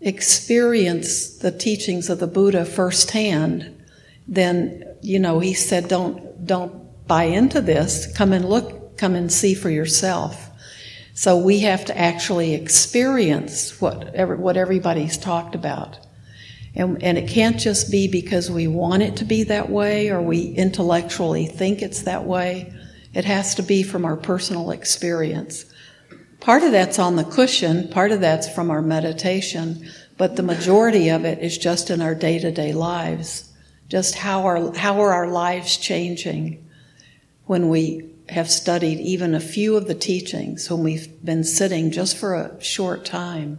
experience 0.00 1.38
the 1.38 1.52
teachings 1.52 2.10
of 2.10 2.18
the 2.18 2.26
Buddha 2.26 2.64
firsthand, 2.64 3.84
then, 4.26 4.96
you 5.00 5.20
know, 5.20 5.38
he 5.38 5.54
said, 5.54 5.86
don't, 5.86 6.44
don't 6.44 6.89
buy 7.10 7.24
into 7.24 7.60
this. 7.60 8.06
Come 8.16 8.32
and 8.32 8.48
look, 8.48 8.96
come 8.96 9.16
and 9.16 9.32
see 9.32 9.52
for 9.52 9.68
yourself. 9.68 10.48
So 11.12 11.36
we 11.36 11.58
have 11.58 11.84
to 11.86 11.98
actually 11.98 12.54
experience 12.54 13.80
what, 13.80 14.14
what 14.38 14.56
everybody's 14.56 15.18
talked 15.18 15.56
about. 15.56 15.98
And, 16.76 17.02
and 17.02 17.18
it 17.18 17.28
can't 17.28 17.58
just 17.58 17.90
be 17.90 18.06
because 18.06 18.48
we 18.48 18.68
want 18.68 19.02
it 19.02 19.16
to 19.16 19.24
be 19.24 19.42
that 19.42 19.70
way 19.70 20.10
or 20.10 20.22
we 20.22 20.50
intellectually 20.52 21.46
think 21.46 21.82
it's 21.82 22.02
that 22.02 22.26
way. 22.26 22.72
It 23.12 23.24
has 23.24 23.56
to 23.56 23.64
be 23.64 23.82
from 23.82 24.04
our 24.04 24.16
personal 24.16 24.70
experience. 24.70 25.64
Part 26.38 26.62
of 26.62 26.70
that's 26.70 27.00
on 27.00 27.16
the 27.16 27.24
cushion, 27.24 27.88
part 27.88 28.12
of 28.12 28.20
that's 28.20 28.48
from 28.48 28.70
our 28.70 28.82
meditation, 28.82 29.84
but 30.16 30.36
the 30.36 30.44
majority 30.44 31.08
of 31.08 31.24
it 31.24 31.40
is 31.40 31.58
just 31.58 31.90
in 31.90 32.02
our 32.02 32.14
day 32.14 32.38
to 32.38 32.52
day 32.52 32.72
lives. 32.72 33.52
Just 33.88 34.14
how 34.14 34.46
are, 34.46 34.72
how 34.76 35.00
are 35.00 35.12
our 35.12 35.26
lives 35.26 35.76
changing 35.76 36.68
when 37.50 37.68
we 37.68 38.08
have 38.28 38.48
studied 38.48 39.00
even 39.00 39.34
a 39.34 39.40
few 39.40 39.76
of 39.76 39.88
the 39.88 39.94
teachings, 39.94 40.70
when 40.70 40.84
we've 40.84 41.24
been 41.24 41.42
sitting 41.42 41.90
just 41.90 42.16
for 42.16 42.32
a 42.32 42.62
short 42.62 43.04
time? 43.04 43.58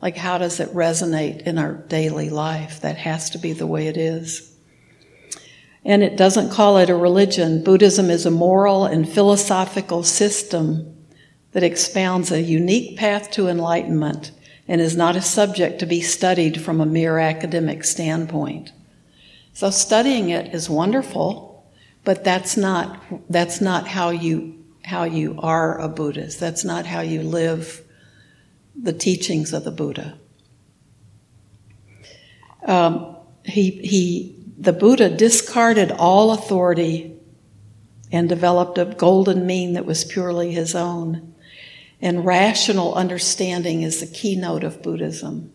Like, 0.00 0.16
how 0.16 0.38
does 0.38 0.58
it 0.58 0.72
resonate 0.74 1.42
in 1.42 1.58
our 1.58 1.74
daily 1.74 2.30
life? 2.30 2.80
That 2.80 2.96
has 2.96 3.28
to 3.28 3.38
be 3.38 3.52
the 3.52 3.66
way 3.66 3.88
it 3.88 3.98
is. 3.98 4.56
And 5.84 6.02
it 6.02 6.16
doesn't 6.16 6.50
call 6.50 6.78
it 6.78 6.88
a 6.88 6.96
religion. 6.96 7.62
Buddhism 7.62 8.08
is 8.08 8.24
a 8.24 8.30
moral 8.30 8.86
and 8.86 9.06
philosophical 9.06 10.02
system 10.02 10.96
that 11.52 11.62
expounds 11.62 12.32
a 12.32 12.40
unique 12.40 12.96
path 12.96 13.30
to 13.32 13.48
enlightenment 13.48 14.30
and 14.66 14.80
is 14.80 14.96
not 14.96 15.14
a 15.14 15.20
subject 15.20 15.78
to 15.80 15.84
be 15.84 16.00
studied 16.00 16.58
from 16.58 16.80
a 16.80 16.86
mere 16.86 17.18
academic 17.18 17.84
standpoint. 17.84 18.72
So 19.52 19.68
studying 19.68 20.30
it 20.30 20.54
is 20.54 20.70
wonderful, 20.70 21.49
but 22.04 22.24
that's 22.24 22.56
not, 22.56 23.02
that's 23.28 23.60
not 23.60 23.86
how 23.86 24.10
you, 24.10 24.64
how 24.84 25.04
you 25.04 25.36
are 25.38 25.78
a 25.78 25.88
Buddhist. 25.88 26.40
That's 26.40 26.64
not 26.64 26.86
how 26.86 27.00
you 27.00 27.22
live 27.22 27.82
the 28.80 28.92
teachings 28.92 29.52
of 29.52 29.64
the 29.64 29.70
Buddha. 29.70 30.18
Um, 32.64 33.16
he, 33.44 33.70
he, 33.70 34.36
the 34.58 34.72
Buddha 34.72 35.08
discarded 35.14 35.90
all 35.92 36.32
authority 36.32 37.16
and 38.12 38.28
developed 38.28 38.78
a 38.78 38.84
golden 38.84 39.46
mean 39.46 39.74
that 39.74 39.86
was 39.86 40.04
purely 40.04 40.52
his 40.52 40.74
own. 40.74 41.34
And 42.00 42.24
rational 42.24 42.94
understanding 42.94 43.82
is 43.82 44.00
the 44.00 44.06
keynote 44.06 44.64
of 44.64 44.82
Buddhism. 44.82 45.52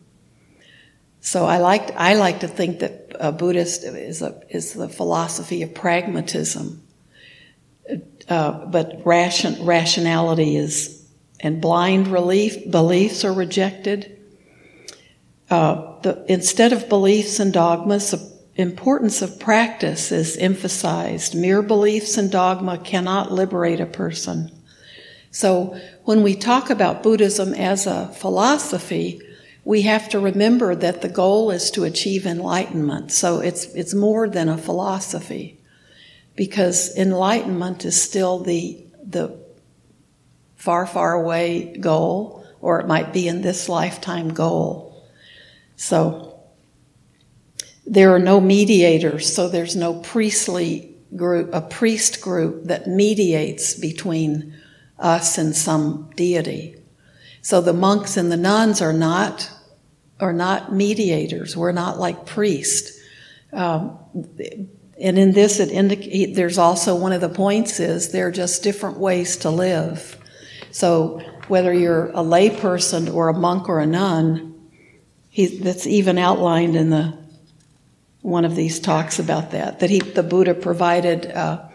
So 1.25 1.47
I 1.47 1.57
like, 1.57 1.89
I 1.95 2.13
like 2.13 2.41
to 2.41 2.47
think 2.47 2.79
that 2.81 3.15
a 3.19 3.31
Buddhist 3.31 3.83
is, 3.83 4.21
a, 4.21 4.39
is 4.47 4.73
the 4.73 4.87
philosophy 4.87 5.63
of 5.63 5.73
pragmatism. 5.73 6.83
Uh, 8.29 8.65
but 8.67 9.01
ration, 9.03 9.65
rationality 9.65 10.55
is, 10.55 11.03
and 11.39 11.59
blind 11.59 12.09
relief, 12.09 12.69
beliefs 12.69 13.25
are 13.25 13.33
rejected. 13.33 14.21
Uh, 15.49 15.99
the, 16.01 16.23
instead 16.31 16.71
of 16.73 16.89
beliefs 16.89 17.39
and 17.39 17.51
dogmas, 17.51 18.11
the 18.11 18.31
importance 18.55 19.23
of 19.23 19.39
practice 19.39 20.11
is 20.11 20.37
emphasized. 20.37 21.33
Mere 21.33 21.63
beliefs 21.63 22.19
and 22.19 22.31
dogma 22.31 22.77
cannot 22.77 23.31
liberate 23.31 23.79
a 23.79 23.87
person. 23.87 24.51
So 25.31 25.75
when 26.03 26.21
we 26.21 26.35
talk 26.35 26.69
about 26.69 27.01
Buddhism 27.01 27.55
as 27.55 27.87
a 27.87 28.09
philosophy, 28.09 29.21
we 29.65 29.81
have 29.81 30.07
to 30.09 30.19
remember 30.19 30.75
that 30.75 31.01
the 31.01 31.09
goal 31.09 31.49
is 31.49 31.71
to 31.71 31.83
achieve 31.83 32.27
enlightenment. 32.27 33.11
So 33.11 33.39
it's, 33.39 33.65
it's 33.73 33.95
more 33.95 34.29
than 34.29 34.47
a 34.47 34.59
philosophy 34.59 35.59
because 36.35 36.95
enlightenment 36.95 37.83
is 37.83 37.99
still 37.99 38.39
the, 38.39 38.85
the 39.03 39.35
far, 40.55 40.85
far 40.85 41.13
away 41.13 41.75
goal, 41.77 42.45
or 42.61 42.79
it 42.79 42.87
might 42.87 43.11
be 43.11 43.27
in 43.27 43.41
this 43.41 43.67
lifetime 43.67 44.35
goal. 44.35 45.03
So 45.77 46.39
there 47.87 48.13
are 48.13 48.19
no 48.19 48.39
mediators, 48.39 49.33
so 49.33 49.49
there's 49.49 49.75
no 49.75 49.95
priestly 49.95 50.95
group, 51.15 51.49
a 51.53 51.61
priest 51.61 52.21
group 52.21 52.65
that 52.65 52.85
mediates 52.85 53.73
between 53.73 54.53
us 54.99 55.39
and 55.39 55.55
some 55.55 56.11
deity. 56.15 56.75
So 57.41 57.61
the 57.61 57.73
monks 57.73 58.15
and 58.15 58.31
the 58.31 58.37
nuns 58.37 58.79
are 58.81 58.93
not 58.93 59.51
are 60.19 60.33
not 60.33 60.73
mediators. 60.73 61.57
We're 61.57 61.71
not 61.71 61.99
like 61.99 62.25
priests. 62.25 62.99
Um, 63.51 63.99
and 64.99 65.17
in 65.17 65.33
this, 65.33 65.59
it 65.59 65.71
indicate 65.71 66.35
there's 66.35 66.57
also 66.57 66.95
one 66.95 67.11
of 67.11 67.21
the 67.21 67.29
points 67.29 67.79
is 67.79 68.11
there 68.11 68.27
are 68.27 68.31
just 68.31 68.63
different 68.63 68.97
ways 68.97 69.37
to 69.37 69.49
live. 69.49 70.17
So 70.71 71.19
whether 71.47 71.73
you're 71.73 72.07
a 72.07 72.23
layperson 72.23 73.13
or 73.13 73.29
a 73.29 73.33
monk 73.33 73.67
or 73.69 73.79
a 73.79 73.85
nun, 73.85 74.69
he, 75.29 75.47
that's 75.57 75.85
even 75.85 76.17
outlined 76.17 76.75
in 76.75 76.89
the 76.89 77.17
one 78.21 78.45
of 78.45 78.55
these 78.55 78.79
talks 78.79 79.19
about 79.19 79.51
that. 79.51 79.79
That 79.79 79.89
he, 79.89 79.99
the 79.99 80.23
Buddha 80.23 80.55
provided 80.55 81.27
uh, 81.27 81.67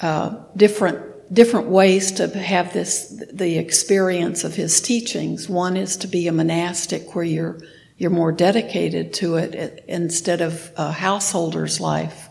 uh, 0.00 0.44
different 0.56 1.11
different 1.32 1.68
ways 1.68 2.12
to 2.12 2.28
have 2.28 2.72
this 2.72 3.08
the 3.32 3.58
experience 3.58 4.44
of 4.44 4.54
his 4.54 4.80
teachings. 4.80 5.48
One 5.48 5.76
is 5.76 5.96
to 5.98 6.06
be 6.06 6.28
a 6.28 6.32
monastic 6.32 7.14
where 7.14 7.24
you're 7.24 7.58
you're 7.96 8.10
more 8.10 8.32
dedicated 8.32 9.14
to 9.14 9.36
it 9.36 9.84
instead 9.86 10.40
of 10.40 10.72
a 10.76 10.90
householder's 10.90 11.80
life. 11.80 12.28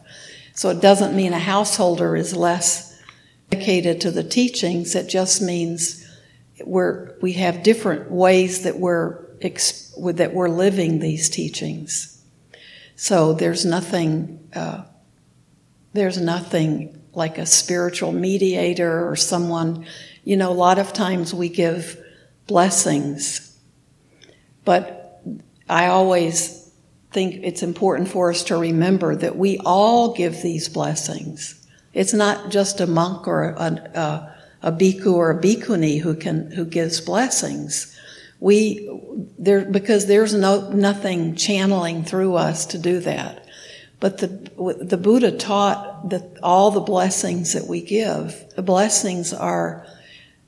So 0.53 0.70
it 0.70 0.81
doesn't 0.81 1.15
mean 1.15 1.34
a 1.34 1.39
householder 1.39 2.15
is 2.15 2.36
less 2.36 3.00
dedicated 3.50 4.01
to 4.01 4.12
the 4.12 4.24
teachings. 4.24 4.96
It 4.96 5.08
just 5.08 5.41
means 5.41 6.05
we're 6.65 7.15
we 7.22 7.34
have 7.34 7.63
different 7.63 8.12
ways 8.12 8.63
that 8.63 8.77
we're 8.77 9.25
that 9.41 10.34
we're 10.34 10.50
living 10.50 11.00
these 11.00 11.29
teachings. 11.29 12.24
So 12.96 13.34
there's 13.34 13.65
nothing 13.65 14.48
uh, 14.53 14.84
there's 15.93 16.20
nothing 16.20 17.00
like 17.13 17.38
a 17.38 17.46
spiritual 17.46 18.12
mediator 18.12 19.08
or 19.10 19.15
someone. 19.15 19.86
You 20.24 20.38
know, 20.38 20.51
a 20.51 20.53
lot 20.53 20.80
of 20.80 20.94
times 20.94 21.34
we 21.34 21.50
give 21.50 21.98
blessings, 22.48 23.60
but 24.65 25.22
I 25.70 25.88
always 25.88 26.62
think 27.12 27.41
it's 27.44 27.63
important 27.63 28.10
for 28.10 28.30
us 28.30 28.44
to 28.46 28.58
remember 28.58 29.15
that 29.15 29.36
we 29.38 29.58
all 29.60 30.13
give 30.13 30.41
these 30.41 30.70
blessings. 30.70 31.58
It's 31.94 32.13
not 32.13 32.51
just 32.51 32.80
a 32.80 32.88
monk 32.88 33.27
or 33.27 33.50
a, 33.50 33.63
a, 33.63 34.36
a 34.63 34.72
bhikkhu 34.72 35.13
or 35.13 35.32
a 35.32 35.41
bhikkhuni 35.41 36.00
who 36.00 36.15
can 36.15 36.51
who 36.51 36.65
gives 36.65 37.01
blessings. 37.01 37.98
We 38.39 38.89
there 39.38 39.65
because 39.65 40.06
there's 40.08 40.34
no 40.34 40.70
nothing 40.72 41.36
channeling 41.36 42.03
through 42.03 42.36
us 42.36 42.65
to 42.68 42.77
do 42.77 43.00
that. 43.01 43.40
But 44.01 44.17
the 44.17 44.27
the 44.81 44.98
Buddha 44.98 45.31
taught 45.31 46.10
that 46.10 46.38
all 46.43 46.72
the 46.72 46.81
blessings 46.81 47.53
that 47.53 47.67
we 47.67 47.81
give, 47.81 48.43
the 48.55 48.63
blessings 48.63 49.31
are 49.31 49.86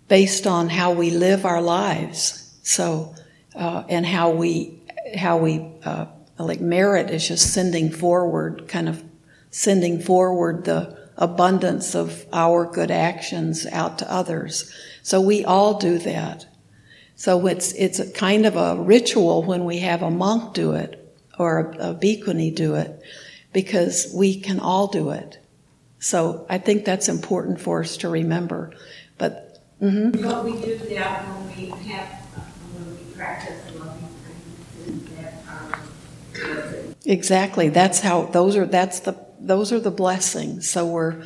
based 0.10 0.46
on 0.46 0.70
how 0.70 0.92
we 0.92 1.12
live 1.12 1.46
our 1.46 1.62
lives. 1.62 2.52
So 2.64 3.16
uh, 3.56 3.84
and 3.88 4.06
how 4.06 4.32
we 4.32 4.82
how 5.16 5.38
we 5.38 5.72
uh, 5.86 6.08
like 6.40 6.62
merit 6.62 7.12
is 7.12 7.28
just 7.28 7.54
sending 7.54 7.92
forward, 7.92 8.68
kind 8.68 8.90
of 8.90 9.04
sending 9.52 10.02
forward 10.02 10.66
the 10.66 10.98
abundance 11.16 11.94
of 11.94 12.26
our 12.34 12.66
good 12.66 12.90
actions 12.90 13.68
out 13.68 14.00
to 14.00 14.12
others. 14.12 14.74
So 15.04 15.22
we 15.22 15.46
all 15.46 15.78
do 15.78 16.00
that. 16.00 16.48
So 17.16 17.46
it's, 17.46 17.72
it's 17.74 18.12
kind 18.14 18.48
of 18.48 18.56
a 18.56 18.82
ritual 18.82 19.44
when 19.44 19.64
we 19.66 19.78
have 19.80 20.02
a 20.02 20.10
monk 20.10 20.56
do 20.56 20.74
it 20.74 21.16
or 21.38 21.60
a, 21.60 21.92
a 21.92 21.94
bhikkhuni 21.94 22.56
do 22.56 22.74
it 22.74 23.00
because 23.54 24.12
we 24.14 24.40
can 24.40 24.60
all 24.60 24.88
do 24.88 25.12
it. 25.12 25.40
So 26.00 26.46
I 26.50 26.58
think 26.58 26.84
that's 26.84 27.08
important 27.08 27.62
for 27.62 27.82
us 27.82 27.98
to 27.98 28.10
remember. 28.10 28.74
But, 29.18 29.64
mm-hmm. 29.82 30.46
we 30.46 30.62
do 30.62 30.78
that 30.96 31.26
when 31.28 31.48
we 31.56 31.70
have, 31.90 32.08
when 32.74 32.98
we 32.98 33.16
practice 33.16 33.64
Exactly. 37.06 37.70
That's 37.70 38.00
how 38.00 38.26
those 38.26 38.56
are 38.56 38.66
that's 38.66 39.02
the 39.02 39.18
those 39.40 39.74
are 39.74 39.80
the 39.80 39.92
blessings. 39.92 40.70
So 40.70 40.86
we're 40.86 41.26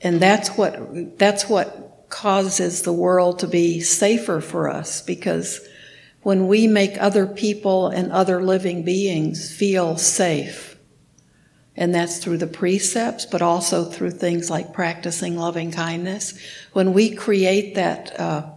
and 0.00 0.20
that's 0.20 0.50
what 0.50 1.18
that's 1.18 1.48
what 1.48 2.06
causes 2.08 2.82
the 2.82 2.92
world 2.92 3.40
to 3.40 3.46
be 3.46 3.80
safer 3.80 4.40
for 4.40 4.68
us 4.68 5.02
because 5.02 5.60
when 6.22 6.48
we 6.48 6.66
make 6.66 7.00
other 7.00 7.26
people 7.26 7.88
and 7.88 8.10
other 8.10 8.42
living 8.42 8.82
beings 8.82 9.54
feel 9.54 9.96
safe 9.96 10.69
and 11.76 11.94
that's 11.94 12.18
through 12.18 12.38
the 12.38 12.46
precepts 12.46 13.24
but 13.26 13.42
also 13.42 13.84
through 13.84 14.10
things 14.10 14.50
like 14.50 14.72
practicing 14.72 15.36
loving 15.36 15.70
kindness 15.70 16.38
when 16.72 16.92
we 16.92 17.14
create 17.14 17.74
that 17.74 18.18
uh, 18.18 18.50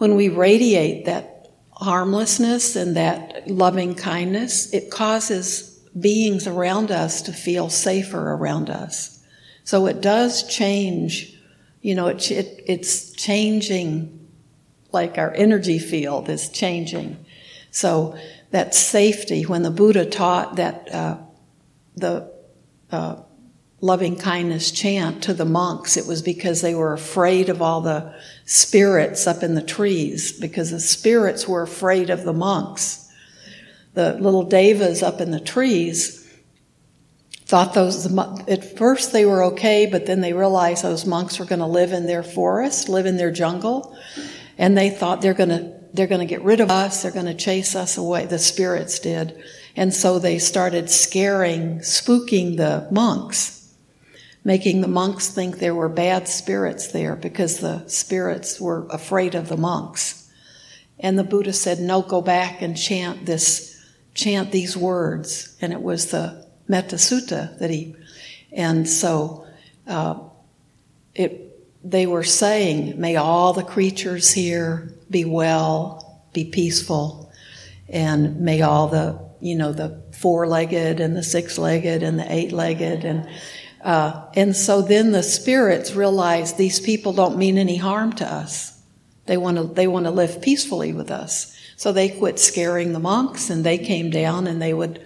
when 0.00 0.16
we 0.16 0.30
radiate 0.30 1.04
that 1.04 1.40
harmlessness 1.72 2.74
and 2.74 2.96
that 2.96 3.46
loving 3.48 3.94
kindness, 3.94 4.72
it 4.72 4.90
causes 4.90 5.78
beings 5.98 6.46
around 6.46 6.90
us 6.90 7.22
to 7.22 7.32
feel 7.32 7.68
safer 7.68 8.32
around 8.32 8.70
us. 8.70 9.22
So 9.64 9.86
it 9.86 10.00
does 10.00 10.46
change, 10.48 11.38
you 11.82 11.94
know, 11.94 12.08
it, 12.08 12.30
it, 12.30 12.64
it's 12.66 13.12
changing 13.12 14.26
like 14.92 15.18
our 15.18 15.32
energy 15.34 15.78
field 15.78 16.30
is 16.30 16.48
changing. 16.48 17.22
So 17.70 18.16
that 18.52 18.74
safety, 18.74 19.44
when 19.44 19.62
the 19.62 19.70
Buddha 19.70 20.04
taught 20.04 20.56
that 20.56 20.92
uh, 20.94 21.18
the 22.00 22.32
uh, 22.90 23.22
loving 23.80 24.16
kindness 24.16 24.70
chant 24.70 25.22
to 25.24 25.34
the 25.34 25.44
monks, 25.44 25.96
it 25.96 26.06
was 26.06 26.22
because 26.22 26.60
they 26.60 26.74
were 26.74 26.92
afraid 26.92 27.48
of 27.48 27.62
all 27.62 27.80
the 27.80 28.14
spirits 28.44 29.26
up 29.26 29.42
in 29.42 29.54
the 29.54 29.62
trees, 29.62 30.38
because 30.38 30.70
the 30.70 30.80
spirits 30.80 31.48
were 31.48 31.62
afraid 31.62 32.10
of 32.10 32.24
the 32.24 32.32
monks. 32.32 33.10
The 33.94 34.14
little 34.14 34.44
devas 34.44 35.02
up 35.02 35.20
in 35.20 35.30
the 35.30 35.40
trees 35.40 36.18
thought 37.46 37.74
those, 37.74 38.06
at 38.48 38.78
first 38.78 39.12
they 39.12 39.24
were 39.24 39.42
okay, 39.42 39.86
but 39.86 40.06
then 40.06 40.20
they 40.20 40.32
realized 40.32 40.84
those 40.84 41.04
monks 41.04 41.38
were 41.38 41.44
going 41.44 41.58
to 41.58 41.66
live 41.66 41.92
in 41.92 42.06
their 42.06 42.22
forest, 42.22 42.88
live 42.88 43.06
in 43.06 43.16
their 43.16 43.32
jungle, 43.32 43.96
and 44.56 44.78
they 44.78 44.90
thought 44.90 45.20
they're 45.20 45.34
going 45.34 45.48
to, 45.48 45.74
they're 45.92 46.06
going 46.06 46.20
to 46.20 46.26
get 46.26 46.42
rid 46.42 46.60
of 46.60 46.70
us, 46.70 47.02
they're 47.02 47.10
going 47.10 47.26
to 47.26 47.34
chase 47.34 47.74
us 47.74 47.96
away. 47.96 48.26
The 48.26 48.38
spirits 48.38 49.00
did. 49.00 49.42
And 49.76 49.94
so 49.94 50.18
they 50.18 50.38
started 50.38 50.90
scaring, 50.90 51.78
spooking 51.78 52.56
the 52.56 52.88
monks 52.90 53.60
making 54.44 54.80
the 54.80 54.88
monks 54.88 55.28
think 55.28 55.58
there 55.58 55.74
were 55.74 55.88
bad 55.88 56.26
spirits 56.28 56.88
there 56.88 57.16
because 57.16 57.60
the 57.60 57.86
spirits 57.88 58.60
were 58.60 58.86
afraid 58.88 59.34
of 59.34 59.48
the 59.48 59.56
monks. 59.56 60.28
And 60.98 61.18
the 61.18 61.24
Buddha 61.24 61.52
said, 61.52 61.80
No, 61.80 62.02
go 62.02 62.20
back 62.20 62.62
and 62.62 62.76
chant 62.76 63.26
this, 63.26 63.82
chant 64.14 64.52
these 64.52 64.76
words. 64.76 65.56
And 65.60 65.72
it 65.72 65.82
was 65.82 66.10
the 66.10 66.46
Metta 66.68 66.96
Sutta 66.96 67.58
that 67.58 67.70
he, 67.70 67.96
and 68.52 68.88
so 68.88 69.46
uh, 69.86 70.18
it, 71.14 71.46
they 71.82 72.06
were 72.06 72.24
saying, 72.24 73.00
May 73.00 73.16
all 73.16 73.52
the 73.52 73.62
creatures 73.62 74.32
here 74.32 74.92
be 75.10 75.24
well, 75.24 76.22
be 76.32 76.44
peaceful, 76.44 77.32
and 77.88 78.40
may 78.40 78.62
all 78.62 78.88
the, 78.88 79.18
you 79.40 79.56
know, 79.56 79.72
the 79.72 80.02
four 80.12 80.46
legged 80.46 81.00
and 81.00 81.16
the 81.16 81.22
six 81.22 81.58
legged 81.58 82.02
and 82.02 82.18
the 82.18 82.32
eight 82.32 82.52
legged 82.52 83.04
and 83.04 83.28
uh, 83.82 84.26
and 84.34 84.54
so 84.54 84.82
then 84.82 85.12
the 85.12 85.22
spirits 85.22 85.94
realize 85.94 86.54
these 86.54 86.80
people 86.80 87.12
don't 87.12 87.38
mean 87.38 87.56
any 87.56 87.76
harm 87.76 88.12
to 88.12 88.30
us. 88.30 88.78
They 89.26 89.36
want 89.36 89.56
to 89.56 89.64
they 89.64 89.86
want 89.86 90.04
to 90.04 90.10
live 90.10 90.42
peacefully 90.42 90.92
with 90.92 91.10
us. 91.10 91.56
So 91.76 91.92
they 91.92 92.10
quit 92.10 92.38
scaring 92.38 92.92
the 92.92 92.98
monks, 92.98 93.48
and 93.48 93.64
they 93.64 93.78
came 93.78 94.10
down, 94.10 94.46
and 94.46 94.60
they 94.60 94.74
would 94.74 95.04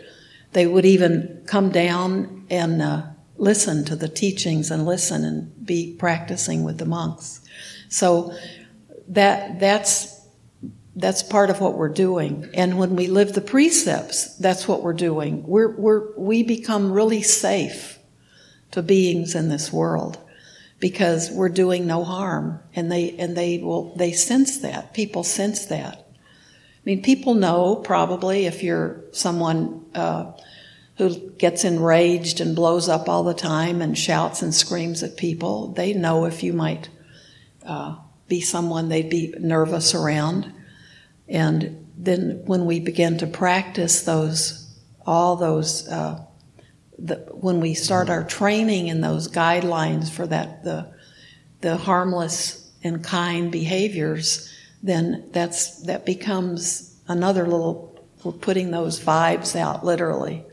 they 0.53 0.67
would 0.67 0.85
even 0.85 1.43
come 1.47 1.71
down 1.71 2.47
and 2.51 2.83
uh, 2.83 3.03
listen 3.37 3.85
to 3.85 3.97
the 3.97 4.09
teachings 4.09 4.71
and 4.71 4.87
listen 4.87 5.25
and 5.25 5.65
be 5.65 5.95
practicing 5.99 6.65
with 6.65 6.79
the 6.79 6.85
monks. 6.85 7.41
So 7.89 8.35
that 9.09 9.61
that's 9.61 10.14
that's 10.97 11.23
part 11.23 11.51
of 11.51 11.61
what 11.61 11.77
we're 11.77 11.89
doing. 11.89 12.49
And 12.55 12.79
when 12.79 12.95
we 12.95 13.09
live 13.09 13.33
the 13.33 13.41
precepts, 13.41 14.37
that's 14.37 14.69
what 14.69 14.83
we're 14.83 14.93
doing. 14.93 15.45
We're, 15.47 15.75
we're, 15.77 16.17
we 16.17 16.43
become 16.43 16.93
really 16.93 17.23
safe 17.23 17.99
to 18.71 18.83
beings 18.83 19.35
in 19.35 19.49
this 19.49 19.73
world 19.73 20.19
because 20.81 21.31
we're 21.31 21.49
doing 21.49 21.87
no 21.87 22.05
harm 22.05 22.61
and 22.75 22.91
they 22.91 23.17
and 23.17 23.37
they 23.37 23.59
will 23.59 23.95
they 23.97 24.13
sense 24.13 24.59
that 24.59 24.93
people 24.93 25.23
sense 25.23 25.67
that 25.67 25.97
i 25.97 26.81
mean 26.85 27.03
people 27.03 27.35
know 27.35 27.77
probably 27.77 28.47
if 28.47 28.63
you're 28.63 29.01
someone 29.13 29.85
uh, 29.95 30.31
who 30.99 31.31
gets 31.39 31.65
enraged 31.65 32.41
and 32.41 32.55
blows 32.55 32.89
up 32.89 33.09
all 33.09 33.25
the 33.25 33.33
time 33.33 33.81
and 33.81 33.97
shouts 33.97 34.43
and 34.43 34.55
screams 34.55 35.03
at 35.03 35.17
people 35.17 35.69
they 35.69 35.95
know 35.95 36.25
if 36.25 36.43
you 36.43 36.53
might 36.53 36.89
uh, 37.65 37.97
be 38.29 38.41
someone 38.41 38.89
they'd 38.89 39.09
be 39.09 39.33
nervous 39.39 39.95
around 39.95 40.53
and 41.29 41.87
then 41.97 42.43
when 42.45 42.67
we 42.67 42.81
begin 42.81 43.19
to 43.19 43.27
practice 43.27 44.03
those 44.03 44.61
all 45.07 45.37
those 45.37 45.89
uh, 45.89 46.23
the, 46.99 47.17
when 47.33 47.61
we 47.61 47.75
start 47.75 48.09
our 48.09 48.25
training 48.25 48.89
in 48.89 49.01
those 49.01 49.29
guidelines 49.29 50.11
for 50.11 50.27
that 50.27 50.65
the 50.65 50.93
the 51.61 51.77
harmless 51.79 52.71
and 52.85 53.03
kind 53.03 53.51
behaviors, 53.51 54.53
then 54.83 55.25
that's 55.33 55.81
that 55.83 56.05
becomes 56.05 57.01
another 57.09 57.45
little. 57.45 57.91
We're 58.23 58.33
putting 58.33 58.71
those 58.71 59.01
vibes 59.01 59.57
out 59.57 59.85
literally. 59.85 60.45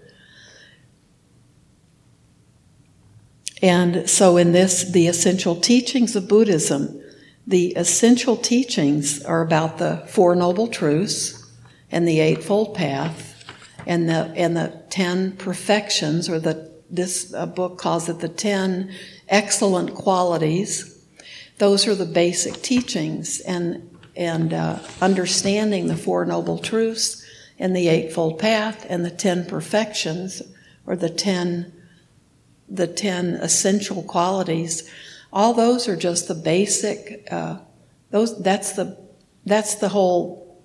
And 3.61 4.09
so, 4.09 4.37
in 4.37 4.53
this, 4.53 4.89
the 4.91 5.07
essential 5.07 5.55
teachings 5.55 6.15
of 6.15 6.27
Buddhism, 6.27 7.00
the 7.47 7.73
essential 7.75 8.37
teachings 8.37 9.23
are 9.23 9.41
about 9.41 9.77
the 9.77 10.03
Four 10.07 10.35
Noble 10.35 10.67
Truths 10.67 11.51
and 11.91 12.07
the 12.07 12.19
Eightfold 12.19 12.75
Path 12.75 13.29
and 13.87 14.07
the 14.07 14.31
and 14.35 14.55
the 14.55 14.83
ten 14.89 15.35
perfections, 15.37 16.29
or 16.29 16.39
the 16.39 16.71
this 16.89 17.25
book 17.55 17.77
calls 17.77 18.09
it 18.09 18.19
the 18.19 18.29
ten 18.29 18.91
excellent 19.27 19.95
qualities. 19.95 20.87
Those 21.57 21.87
are 21.87 21.95
the 21.95 22.05
basic 22.05 22.61
teachings, 22.61 23.39
and 23.39 23.89
and 24.15 24.53
uh, 24.53 24.79
understanding 25.01 25.87
the 25.87 25.97
four 25.97 26.25
noble 26.25 26.59
truths 26.59 27.25
and 27.57 27.75
the 27.75 27.87
eightfold 27.87 28.39
path 28.39 28.85
and 28.89 29.03
the 29.05 29.11
ten 29.11 29.45
perfections, 29.45 30.41
or 30.85 30.95
the 30.95 31.09
ten 31.09 31.73
the 32.69 32.87
ten 32.87 33.35
essential 33.35 34.03
qualities. 34.03 34.89
All 35.33 35.53
those 35.53 35.87
are 35.87 35.95
just 35.95 36.27
the 36.27 36.35
basic. 36.35 37.27
Uh, 37.31 37.59
those 38.09 38.41
that's 38.41 38.73
the 38.73 38.97
that's 39.45 39.75
the 39.75 39.89
whole 39.89 40.61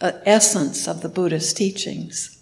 uh, 0.00 0.12
essence 0.24 0.86
of 0.86 1.02
the 1.02 1.08
Buddhist 1.08 1.56
teachings. 1.56 2.34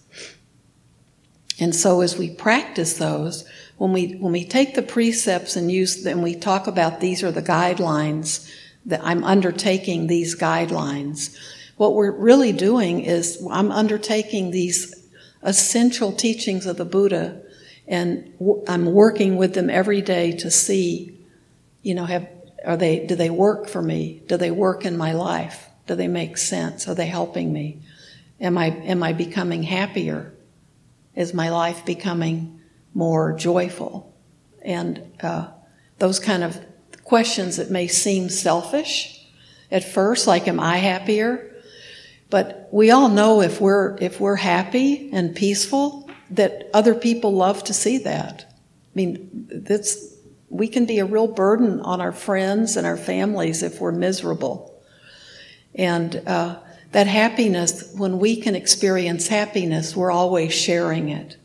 And 1.59 1.75
so 1.75 2.01
as 2.01 2.19
we 2.19 2.31
practice 2.31 2.95
those, 2.95 3.47
when 3.77 3.93
we, 3.93 4.15
when 4.15 4.33
we 4.33 4.45
take 4.45 4.75
the 4.75 4.83
precepts 4.83 5.55
and 5.57 5.71
use 5.71 6.03
them, 6.03 6.23
we 6.23 6.35
talk 6.35 6.67
about 6.67 7.01
these 7.01 7.23
are 7.23 7.31
the 7.31 7.43
guidelines 7.43 8.51
that 8.87 9.01
I'm 9.03 9.23
undertaking 9.23 10.07
these 10.07 10.37
guidelines. 10.37 11.37
what 11.77 11.95
we're 11.95 12.11
really 12.11 12.53
doing 12.53 13.01
is 13.01 13.45
I'm 13.51 13.71
undertaking 13.71 14.51
these 14.51 15.09
essential 15.43 16.13
teachings 16.13 16.67
of 16.67 16.77
the 16.77 16.85
Buddha 16.85 17.43
and 17.93 18.33
I'm 18.69 18.87
working 18.87 19.37
with 19.37 19.53
them 19.53 19.69
every 19.69 20.01
day 20.01 20.33
to 20.39 20.51
see, 20.51 21.21
you 21.83 21.95
know, 21.95 22.07
have, 22.07 22.27
are 22.65 22.79
they, 22.79 23.05
do 23.05 23.15
they 23.15 23.29
work 23.29 23.69
for 23.69 23.83
me? 23.83 24.23
Do 24.29 24.39
they 24.39 24.51
work 24.51 24.87
in 24.87 24.97
my 24.97 25.13
life? 25.13 25.69
Do 25.87 25.95
they 25.95 26.09
make 26.09 26.39
sense? 26.39 26.89
Are 26.89 26.95
they 26.95 27.05
helping 27.05 27.53
me? 27.53 27.83
Am 28.41 28.57
I, 28.57 28.69
am 28.69 29.03
I 29.03 29.13
becoming 29.13 29.63
happier? 29.63 30.33
Is 31.15 31.35
my 31.35 31.51
life 31.51 31.85
becoming 31.85 32.63
more 32.95 33.35
joyful? 33.35 34.11
And 34.63 35.13
uh, 35.23 35.49
those 35.99 36.19
kind 36.19 36.43
of 36.43 36.59
questions 37.05 37.59
that 37.59 37.71
may 37.71 37.89
seem 37.89 38.31
selfish 38.31 39.23
at 39.71 39.85
first, 39.85 40.27
like, 40.27 40.49
am 40.49 40.59
I 40.59 40.79
happier? 40.79 41.55
But 42.31 42.71
we 42.73 42.91
all 42.91 43.11
know 43.11 43.43
if 43.43 43.61
we're, 43.61 43.99
if 44.01 44.19
we're 44.19 44.37
happy 44.37 45.11
and 45.13 45.37
peaceful, 45.37 46.02
that 46.33 46.71
other 46.73 46.95
people 46.95 47.33
love 47.33 47.65
to 47.65 47.75
see 47.75 47.99
that. 47.99 48.47
I 48.49 48.95
mean, 48.95 49.49
that's, 49.51 50.15
we 50.49 50.69
can 50.69 50.87
be 50.87 50.99
a 50.99 51.05
real 51.05 51.29
burden 51.29 51.81
on 51.81 52.01
our 52.01 52.13
friends 52.13 52.77
and 52.77 52.87
our 52.87 52.97
families 52.97 53.63
if 53.63 53.81
we're 53.81 53.93
miserable. 53.93 54.83
And 55.75 56.17
uh, 56.27 56.59
that 56.93 57.07
happiness, 57.07 57.93
when 57.95 58.19
we 58.19 58.37
can 58.37 58.55
experience 58.55 59.29
happiness, 59.29 59.97
we're 59.97 60.11
always 60.11 60.53
sharing 60.53 61.09
it. 61.09 61.37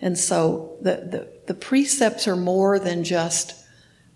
And 0.00 0.18
so 0.18 0.76
the, 0.80 0.96
the, 0.96 1.28
the 1.46 1.54
precepts 1.54 2.26
are 2.26 2.36
more 2.36 2.78
than 2.78 3.04
just 3.04 3.54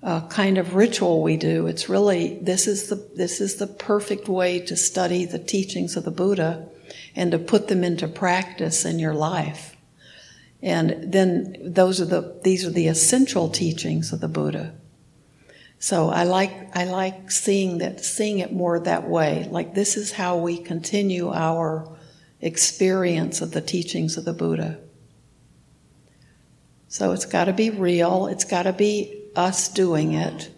a 0.02 0.22
kind 0.28 0.58
of 0.58 0.74
ritual 0.74 1.22
we 1.22 1.37
do. 1.37 1.66
It's 1.66 1.88
really, 1.88 2.38
this 2.42 2.66
is 2.66 2.88
the, 2.88 2.96
this 3.14 3.40
is 3.40 3.56
the 3.56 3.66
perfect 3.66 4.28
way 4.28 4.61
to 4.61 4.76
study 4.76 5.24
the 5.24 5.38
teachings 5.38 5.96
of 5.96 6.04
the 6.04 6.11
Buddha 6.11 6.68
and 7.14 7.30
to 7.32 7.38
put 7.38 7.68
them 7.68 7.84
into 7.84 8.06
practice 8.08 8.84
in 8.84 8.98
your 8.98 9.14
life. 9.14 9.76
And 10.62 11.12
then 11.12 11.57
those 11.61 12.01
are 12.01 12.05
the, 12.05 12.40
these 12.42 12.64
are 12.66 12.71
the 12.71 12.88
essential 12.88 13.49
teachings 13.49 14.12
of 14.12 14.21
the 14.21 14.29
Buddha. 14.29 14.75
So 15.79 16.11
I 16.11 16.25
like, 16.25 16.77
I 16.77 16.85
like 16.85 17.31
seeing 17.31 17.79
that, 17.79 18.05
seeing 18.05 18.40
it 18.40 18.53
more 18.53 18.81
that 18.81 19.09
way. 19.09 19.47
Like 19.51 19.75
this 19.75 19.97
is 19.97 20.12
how 20.12 20.38
we 20.38 20.59
continue 20.59 21.31
our 21.31 21.97
experience 22.40 23.40
of 23.40 23.53
the 23.53 23.61
teachings 23.61 24.16
of 24.16 24.25
the 24.25 24.33
Buddha. 24.33 24.81
So 26.88 27.12
it's 27.12 27.27
got 27.27 27.44
to 27.44 27.53
be 27.53 27.71
real. 27.71 28.27
It's 28.27 28.44
got 28.44 28.64
to 28.64 28.73
be 28.73 29.23
us 29.37 29.68
doing 29.68 30.14
it. 30.14 30.51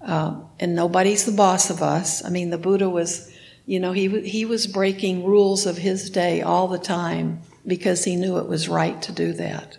Um, 0.00 0.48
and 0.58 0.74
nobody's 0.74 1.26
the 1.26 1.32
boss 1.32 1.68
of 1.68 1.82
us. 1.82 2.24
I 2.24 2.30
mean, 2.30 2.50
the 2.50 2.58
Buddha 2.58 2.88
was, 2.88 3.30
you 3.66 3.80
know, 3.80 3.92
he, 3.92 4.20
he 4.22 4.44
was 4.46 4.66
breaking 4.66 5.24
rules 5.24 5.66
of 5.66 5.76
his 5.76 6.08
day 6.08 6.40
all 6.40 6.68
the 6.68 6.78
time 6.78 7.42
because 7.66 8.04
he 8.04 8.16
knew 8.16 8.38
it 8.38 8.48
was 8.48 8.68
right 8.68 9.00
to 9.02 9.12
do 9.12 9.32
that. 9.34 9.78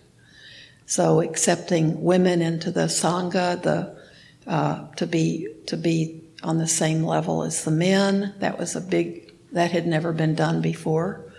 So 0.86 1.22
accepting 1.22 2.04
women 2.04 2.42
into 2.42 2.72
the 2.72 2.88
Sangha, 2.88 3.62
the, 3.62 3.98
uh, 4.46 4.88
to 4.96 5.08
be, 5.08 5.48
to 5.68 5.78
be 5.78 6.24
on 6.44 6.58
the 6.58 6.68
same 6.68 7.04
level 7.04 7.44
as 7.44 7.64
the 7.64 7.72
men, 7.72 8.34
that 8.40 8.58
was 8.58 8.76
a 8.76 8.82
big, 8.82 9.34
that 9.52 9.72
had 9.72 9.88
never 9.88 10.14
been 10.14 10.36
done 10.36 10.62
before. 10.62 11.32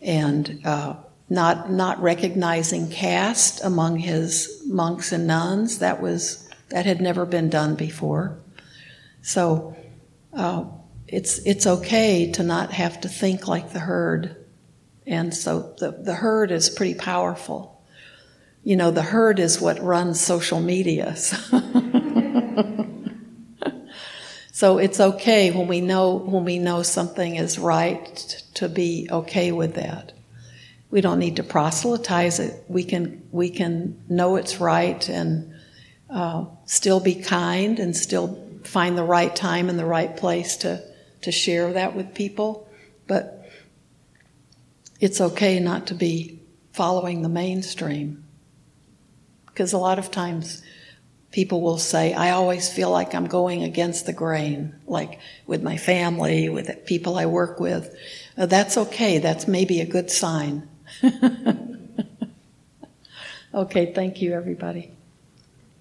And, 0.00 0.60
uh, 0.64 0.96
not 1.30 1.70
not 1.70 2.00
recognizing 2.00 2.88
caste 2.88 3.62
among 3.62 3.98
his 3.98 4.62
monks 4.66 5.12
and 5.12 5.26
nuns. 5.26 5.78
That 5.78 6.00
was 6.00 6.48
that 6.70 6.86
had 6.86 7.00
never 7.00 7.26
been 7.26 7.50
done 7.50 7.74
before. 7.74 8.38
So 9.22 9.76
uh, 10.32 10.64
it's 11.06 11.38
it's 11.40 11.66
okay 11.66 12.30
to 12.32 12.42
not 12.42 12.72
have 12.72 13.00
to 13.02 13.08
think 13.08 13.46
like 13.46 13.72
the 13.72 13.80
herd, 13.80 14.36
and 15.08 15.34
so 15.34 15.74
the 15.78 15.90
the 15.90 16.14
herd 16.14 16.52
is 16.52 16.68
pretty 16.70 16.94
powerful. 16.94 17.82
You 18.62 18.76
know, 18.76 18.90
the 18.90 19.02
herd 19.02 19.38
is 19.40 19.60
what 19.60 19.82
runs 19.82 20.20
social 20.20 20.60
media. 20.60 21.16
so 24.52 24.76
it's 24.78 25.00
okay 25.00 25.50
when 25.50 25.66
we 25.66 25.80
know 25.80 26.16
when 26.16 26.44
we 26.44 26.58
know 26.58 26.82
something 26.82 27.36
is 27.36 27.58
right 27.58 28.42
to 28.54 28.68
be 28.68 29.08
okay 29.10 29.50
with 29.50 29.76
that. 29.76 30.12
We 30.90 31.00
don't 31.00 31.18
need 31.18 31.36
to 31.36 31.42
proselytize 31.42 32.38
it. 32.38 32.62
We 32.68 32.84
can 32.84 33.26
we 33.32 33.48
can 33.48 34.02
know 34.08 34.36
it's 34.36 34.60
right 34.60 35.08
and 35.08 35.54
uh, 36.10 36.44
still 36.66 37.00
be 37.00 37.14
kind 37.14 37.78
and 37.78 37.96
still 37.96 38.38
find 38.64 38.98
the 38.98 39.04
right 39.04 39.34
time 39.34 39.70
and 39.70 39.78
the 39.78 39.86
right 39.86 40.14
place 40.14 40.58
to 40.58 40.82
to 41.22 41.32
share 41.32 41.72
that 41.72 41.96
with 41.96 42.12
people. 42.14 42.68
But 43.06 43.37
it's 45.00 45.20
okay 45.20 45.60
not 45.60 45.86
to 45.88 45.94
be 45.94 46.40
following 46.72 47.22
the 47.22 47.28
mainstream 47.28 48.24
because 49.46 49.72
a 49.72 49.78
lot 49.78 49.98
of 49.98 50.10
times 50.10 50.62
people 51.30 51.60
will 51.60 51.78
say, 51.78 52.14
I 52.14 52.30
always 52.30 52.72
feel 52.72 52.90
like 52.90 53.14
I'm 53.14 53.26
going 53.26 53.62
against 53.62 54.06
the 54.06 54.12
grain, 54.12 54.74
like 54.86 55.18
with 55.46 55.62
my 55.62 55.76
family, 55.76 56.48
with 56.48 56.86
people 56.86 57.18
I 57.18 57.26
work 57.26 57.60
with. 57.60 57.94
Uh, 58.36 58.46
that's 58.46 58.76
okay. 58.76 59.18
That's 59.18 59.48
maybe 59.48 59.80
a 59.80 59.86
good 59.86 60.10
sign. 60.10 60.68
okay, 63.54 63.92
thank 63.92 64.22
you, 64.22 64.32
everybody. 64.32 64.92